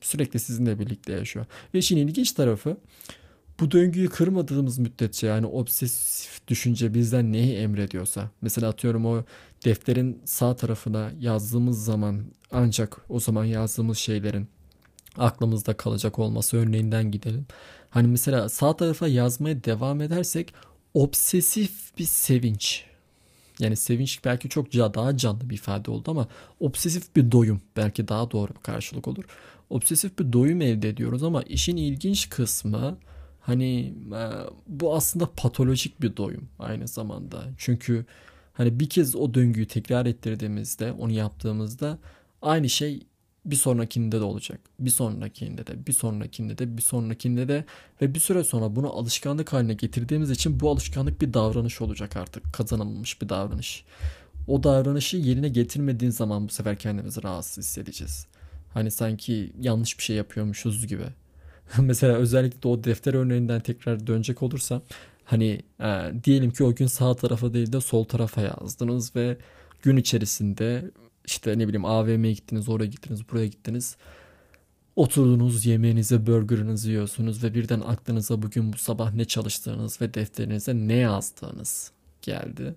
sürekli 0.00 0.38
sizinle 0.38 0.78
birlikte 0.78 1.12
yaşıyor. 1.12 1.46
Ve 1.74 1.78
işin 1.78 1.96
ilginç 1.96 2.32
tarafı 2.32 2.76
bu 3.60 3.70
döngüyü 3.70 4.08
kırmadığımız 4.08 4.78
müddetçe 4.78 5.26
yani 5.26 5.46
obsesif 5.46 6.48
düşünce 6.48 6.94
bizden 6.94 7.32
neyi 7.32 7.56
emrediyorsa 7.56 8.30
mesela 8.40 8.68
atıyorum 8.68 9.06
o 9.06 9.24
defterin 9.64 10.22
sağ 10.24 10.56
tarafına 10.56 11.10
yazdığımız 11.20 11.84
zaman 11.84 12.24
ancak 12.52 13.00
o 13.08 13.20
zaman 13.20 13.44
yazdığımız 13.44 13.98
şeylerin 13.98 14.48
aklımızda 15.16 15.76
kalacak 15.76 16.18
olması 16.18 16.56
örneğinden 16.56 17.10
gidelim. 17.10 17.46
Hani 17.90 18.08
mesela 18.08 18.48
sağ 18.48 18.76
tarafa 18.76 19.08
yazmaya 19.08 19.64
devam 19.64 20.00
edersek 20.00 20.54
obsesif 20.94 21.98
bir 21.98 22.04
sevinç 22.04 22.84
yani 23.60 23.76
sevinç 23.76 24.24
belki 24.24 24.48
çok 24.48 24.72
daha 24.72 25.16
canlı 25.16 25.50
bir 25.50 25.54
ifade 25.54 25.90
oldu 25.90 26.10
ama 26.10 26.28
obsesif 26.60 27.16
bir 27.16 27.32
doyum 27.32 27.60
belki 27.76 28.08
daha 28.08 28.30
doğru 28.30 28.50
bir 28.50 28.62
karşılık 28.62 29.08
olur. 29.08 29.24
Obsesif 29.70 30.18
bir 30.18 30.32
doyum 30.32 30.62
elde 30.62 30.88
ediyoruz 30.88 31.22
ama 31.22 31.42
işin 31.42 31.76
ilginç 31.76 32.30
kısmı 32.30 32.98
hani 33.40 33.94
e, 34.14 34.22
bu 34.66 34.94
aslında 34.94 35.30
patolojik 35.36 36.00
bir 36.00 36.16
doyum 36.16 36.48
aynı 36.58 36.88
zamanda. 36.88 37.44
Çünkü 37.58 38.06
hani 38.52 38.80
bir 38.80 38.88
kez 38.88 39.16
o 39.16 39.34
döngüyü 39.34 39.66
tekrar 39.66 40.06
ettirdiğimizde 40.06 40.92
onu 40.92 41.12
yaptığımızda 41.12 41.98
aynı 42.42 42.68
şey 42.68 43.06
bir 43.44 43.56
sonrakinde 43.56 44.20
de 44.20 44.24
olacak. 44.24 44.60
Bir 44.78 44.90
sonrakinde 44.90 45.66
de, 45.66 45.86
bir 45.86 45.92
sonrakinde 45.92 46.58
de, 46.58 46.76
bir 46.76 46.82
sonrakinde 46.82 47.48
de 47.48 47.64
ve 48.02 48.14
bir 48.14 48.20
süre 48.20 48.44
sonra 48.44 48.76
bunu 48.76 48.92
alışkanlık 48.92 49.52
haline 49.52 49.74
getirdiğimiz 49.74 50.30
için 50.30 50.60
bu 50.60 50.70
alışkanlık 50.70 51.20
bir 51.20 51.34
davranış 51.34 51.80
olacak 51.80 52.16
artık. 52.16 52.52
Kazanılmış 52.52 53.22
bir 53.22 53.28
davranış. 53.28 53.84
O 54.46 54.62
davranışı 54.62 55.16
yerine 55.16 55.48
getirmediğin 55.48 56.12
zaman 56.12 56.48
bu 56.48 56.52
sefer 56.52 56.76
kendimizi 56.76 57.22
rahatsız 57.22 57.64
hissedeceğiz. 57.64 58.26
Hani 58.74 58.90
sanki 58.90 59.52
yanlış 59.60 59.98
bir 59.98 60.02
şey 60.02 60.16
yapıyormuşuz 60.16 60.86
gibi. 60.86 61.04
Mesela 61.78 62.16
özellikle 62.16 62.68
o 62.68 62.84
defter 62.84 63.14
örneğinden 63.14 63.60
tekrar 63.60 64.06
dönecek 64.06 64.42
olursa 64.42 64.82
hani 65.24 65.62
e, 65.80 66.12
diyelim 66.24 66.50
ki 66.50 66.64
o 66.64 66.74
gün 66.74 66.86
sağ 66.86 67.14
tarafa 67.16 67.54
değil 67.54 67.72
de 67.72 67.80
sol 67.80 68.04
tarafa 68.04 68.40
yazdınız 68.40 69.16
ve 69.16 69.36
gün 69.82 69.96
içerisinde 69.96 70.90
işte 71.28 71.58
ne 71.58 71.68
bileyim 71.68 71.84
AVM'ye 71.84 72.32
gittiniz, 72.32 72.68
oraya 72.68 72.86
gittiniz, 72.86 73.20
buraya 73.30 73.46
gittiniz. 73.46 73.96
Oturdunuz 74.96 75.66
yemeğinize, 75.66 76.26
burgerınızı 76.26 76.88
yiyorsunuz 76.88 77.44
ve 77.44 77.54
birden 77.54 77.80
aklınıza 77.80 78.42
bugün 78.42 78.72
bu 78.72 78.78
sabah 78.78 79.14
ne 79.14 79.24
çalıştığınız 79.24 80.00
ve 80.00 80.14
defterinize 80.14 80.74
ne 80.74 80.94
yazdığınız 80.94 81.92
geldi. 82.22 82.74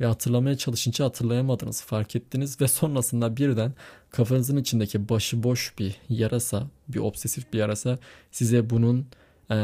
Ve 0.00 0.06
hatırlamaya 0.06 0.56
çalışınca 0.56 1.04
hatırlayamadınız, 1.04 1.82
fark 1.82 2.16
ettiniz 2.16 2.60
ve 2.60 2.68
sonrasında 2.68 3.36
birden 3.36 3.72
kafanızın 4.10 4.56
içindeki 4.56 5.08
başıboş 5.08 5.74
bir 5.78 5.96
yarasa, 6.08 6.66
bir 6.88 6.98
obsesif 6.98 7.52
bir 7.52 7.58
yarasa 7.58 7.98
size 8.32 8.70
bunun 8.70 9.06
e, 9.50 9.56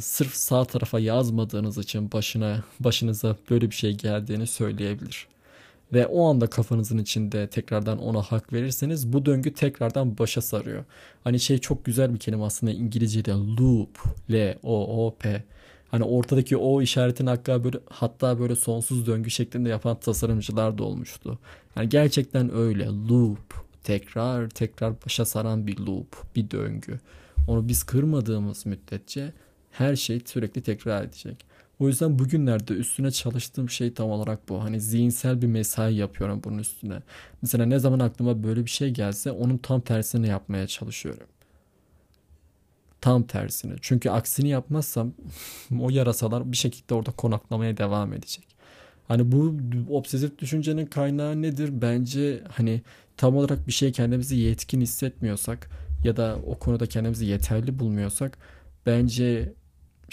sırf 0.00 0.34
sağ 0.34 0.64
tarafa 0.64 1.00
yazmadığınız 1.00 1.78
için 1.78 2.12
başına 2.12 2.64
başınıza 2.80 3.36
böyle 3.50 3.70
bir 3.70 3.74
şey 3.74 3.92
geldiğini 3.92 4.46
söyleyebilir 4.46 5.33
ve 5.92 6.06
o 6.06 6.24
anda 6.24 6.46
kafanızın 6.46 6.98
içinde 6.98 7.46
tekrardan 7.46 7.98
ona 7.98 8.22
hak 8.22 8.52
verirseniz 8.52 9.12
bu 9.12 9.26
döngü 9.26 9.52
tekrardan 9.52 10.18
başa 10.18 10.40
sarıyor. 10.40 10.84
Hani 11.24 11.40
şey 11.40 11.58
çok 11.58 11.84
güzel 11.84 12.14
bir 12.14 12.18
kelime 12.18 12.44
aslında 12.44 12.72
İngilizce'de 12.72 13.30
loop, 13.30 13.98
L 14.30 14.58
O 14.62 15.06
O 15.06 15.14
P. 15.14 15.44
Hani 15.88 16.04
ortadaki 16.04 16.56
o 16.56 16.82
işaretin 16.82 17.26
hatta 17.26 17.64
böyle 17.64 17.78
hatta 17.90 18.38
böyle 18.38 18.56
sonsuz 18.56 19.06
döngü 19.06 19.30
şeklinde 19.30 19.68
yapan 19.68 20.00
tasarımcılar 20.00 20.78
da 20.78 20.84
olmuştu. 20.84 21.38
Yani 21.76 21.88
gerçekten 21.88 22.54
öyle 22.54 22.84
loop, 22.84 23.54
tekrar 23.84 24.50
tekrar 24.50 24.94
başa 25.06 25.24
saran 25.24 25.66
bir 25.66 25.78
loop, 25.78 26.36
bir 26.36 26.50
döngü. 26.50 27.00
Onu 27.48 27.68
biz 27.68 27.82
kırmadığımız 27.84 28.66
müddetçe 28.66 29.32
her 29.70 29.96
şey 29.96 30.20
sürekli 30.24 30.62
tekrar 30.62 31.04
edecek. 31.04 31.44
O 31.80 31.88
yüzden 31.88 32.18
bugünlerde 32.18 32.74
üstüne 32.74 33.10
çalıştığım 33.10 33.70
şey 33.70 33.94
tam 33.94 34.10
olarak 34.10 34.48
bu. 34.48 34.64
Hani 34.64 34.80
zihinsel 34.80 35.42
bir 35.42 35.46
mesai 35.46 35.94
yapıyorum 35.94 36.40
bunun 36.44 36.58
üstüne. 36.58 37.02
Mesela 37.42 37.66
ne 37.66 37.78
zaman 37.78 37.98
aklıma 37.98 38.42
böyle 38.42 38.64
bir 38.64 38.70
şey 38.70 38.90
gelse 38.90 39.30
onun 39.30 39.58
tam 39.58 39.80
tersini 39.80 40.28
yapmaya 40.28 40.66
çalışıyorum. 40.66 41.26
Tam 43.00 43.22
tersini. 43.22 43.74
Çünkü 43.80 44.10
aksini 44.10 44.48
yapmazsam 44.48 45.12
o 45.80 45.90
yarasalar 45.90 46.52
bir 46.52 46.56
şekilde 46.56 46.94
orada 46.94 47.10
konaklamaya 47.10 47.76
devam 47.76 48.12
edecek. 48.12 48.54
Hani 49.08 49.32
bu 49.32 49.56
obsesif 49.90 50.38
düşüncenin 50.38 50.86
kaynağı 50.86 51.42
nedir? 51.42 51.70
Bence 51.82 52.42
hani 52.50 52.82
tam 53.16 53.36
olarak 53.36 53.66
bir 53.66 53.72
şey 53.72 53.92
kendimizi 53.92 54.36
yetkin 54.36 54.80
hissetmiyorsak 54.80 55.70
ya 56.04 56.16
da 56.16 56.38
o 56.46 56.58
konuda 56.58 56.86
kendimizi 56.86 57.26
yeterli 57.26 57.78
bulmuyorsak 57.78 58.38
bence 58.86 59.52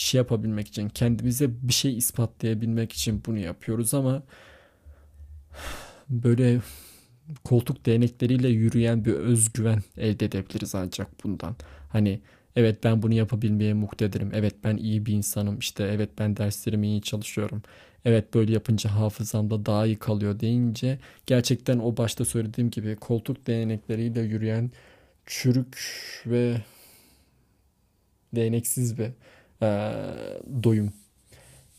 bir 0.02 0.06
şey 0.06 0.18
yapabilmek 0.18 0.68
için, 0.68 0.90
kendimize 0.90 1.50
bir 1.68 1.74
şey 1.74 1.98
ispatlayabilmek 1.98 2.94
için 2.94 3.24
bunu 3.26 3.38
yapıyoruz 3.38 3.94
ama 3.94 4.24
böyle 6.10 6.62
koltuk 7.44 7.86
değnekleriyle 7.86 8.50
yürüyen 8.50 9.06
bir 9.06 9.14
özgüven 9.14 9.82
elde 9.98 10.26
edebiliriz 10.26 10.76
ancak 10.76 11.24
bundan. 11.24 11.56
Hani 11.90 12.22
evet 12.56 12.84
ben 12.84 13.02
bunu 13.02 13.14
yapabilmeye 13.14 13.74
muktedirim. 13.74 14.32
Evet 14.34 14.56
ben 14.64 14.78
iyi 14.78 15.06
bir 15.06 15.14
insanım. 15.14 15.60
İşte 15.60 15.84
evet 15.84 16.10
ben 16.20 16.38
derslerimi 16.38 16.88
iyi 16.88 17.02
çalışıyorum. 17.02 17.62
Evet 18.06 18.34
böyle 18.34 18.54
yapınca 18.54 18.92
hafızamda 18.92 19.66
daha 19.66 19.86
iyi 19.86 20.00
kalıyor 20.00 20.40
deyince 20.40 21.00
gerçekten 21.26 21.80
o 21.80 21.98
başta 21.98 22.26
söylediğim 22.26 22.72
gibi 22.72 22.96
koltuk 22.96 23.48
değnekleriyle 23.48 24.22
yürüyen 24.22 24.72
çürük 25.26 25.78
ve 26.26 26.58
değneksiz 28.36 28.98
bir 28.98 29.12
e, 29.62 29.68
doyum, 30.64 30.94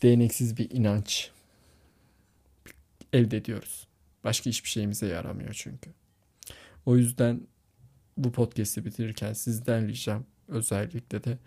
değneksiz 0.03 0.57
bir 0.57 0.69
inanç 0.69 1.31
elde 3.13 3.37
ediyoruz. 3.37 3.87
Başka 4.23 4.49
hiçbir 4.49 4.69
şeyimize 4.69 5.07
yaramıyor 5.07 5.53
çünkü. 5.53 5.89
O 6.85 6.97
yüzden 6.97 7.41
bu 8.17 8.31
podcast'i 8.31 8.85
bitirirken 8.85 9.33
sizden 9.33 9.87
ricam 9.87 10.23
özellikle 10.47 11.23
de 11.23 11.37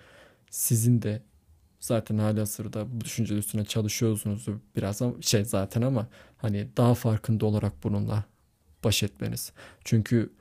sizin 0.51 1.03
de 1.03 1.23
zaten 1.81 2.19
hali 2.19 2.47
sırada 2.47 3.01
bu 3.01 3.05
düşünce 3.05 3.35
üstüne 3.35 3.65
çalışıyorsunuz 3.65 4.47
biraz 4.77 5.03
ama 5.03 5.15
şey 5.21 5.45
zaten 5.45 5.83
ama 5.83 6.09
hani 6.37 6.69
daha 6.77 6.95
farkında 6.95 7.47
olarak 7.47 7.85
bununla 7.85 8.25
baş 8.85 9.03
etmeniz. 9.03 9.53
Çünkü 9.85 10.33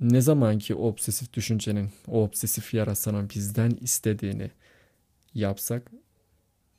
ne 0.00 0.20
zaman 0.20 0.58
ki 0.58 0.74
obsesif 0.74 1.32
düşüncenin, 1.32 1.90
o 2.08 2.24
obsesif 2.24 2.74
yarasanın 2.74 3.30
bizden 3.30 3.70
istediğini 3.70 4.50
yapsak 5.38 5.92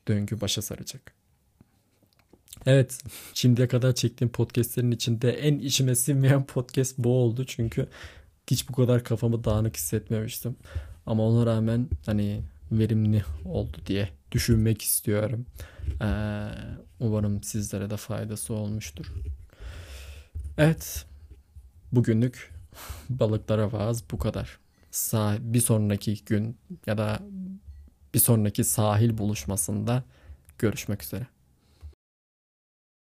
döngü 0.08 0.42
başa 0.42 0.62
saracak. 0.62 1.14
Evet, 2.66 3.00
şimdiye 3.34 3.68
kadar 3.68 3.96
çektiğim 3.96 4.32
podcastlerin 4.32 4.92
içinde 4.92 5.32
en 5.32 5.60
içime 5.60 5.96
sinmeyen 5.96 6.46
podcast 6.46 6.98
bu 6.98 7.10
oldu. 7.10 7.46
Çünkü 7.46 7.88
hiç 8.52 8.70
bu 8.70 8.74
kadar 8.74 9.04
kafamı 9.04 9.44
dağınık 9.44 9.78
hissetmemiştim. 9.78 10.56
Ama 11.06 11.24
ona 11.24 11.46
rağmen 11.46 11.88
hani 12.06 12.42
verimli 12.72 13.24
oldu 13.46 13.78
diye 13.86 14.10
düşünmek 14.32 14.82
istiyorum. 14.82 15.46
Ee, 16.02 16.50
umarım 17.00 17.44
sizlere 17.44 17.90
de 17.90 17.98
faydası 17.98 18.54
olmuştur. 18.54 19.14
Evet, 20.58 21.06
bugünlük 21.92 22.52
balıklara 23.10 23.72
vaaz 23.72 24.04
bu 24.12 24.18
kadar. 24.18 24.60
Sah 24.92 25.38
bir 25.40 25.62
sonraki 25.62 26.26
gün 26.26 26.58
ya 26.86 26.98
da 26.98 27.20
bir 28.14 28.20
sonraki 28.20 28.64
sahil 28.64 29.18
buluşmasında 29.18 30.04
görüşmek 30.58 31.04
üzere. 31.04 31.28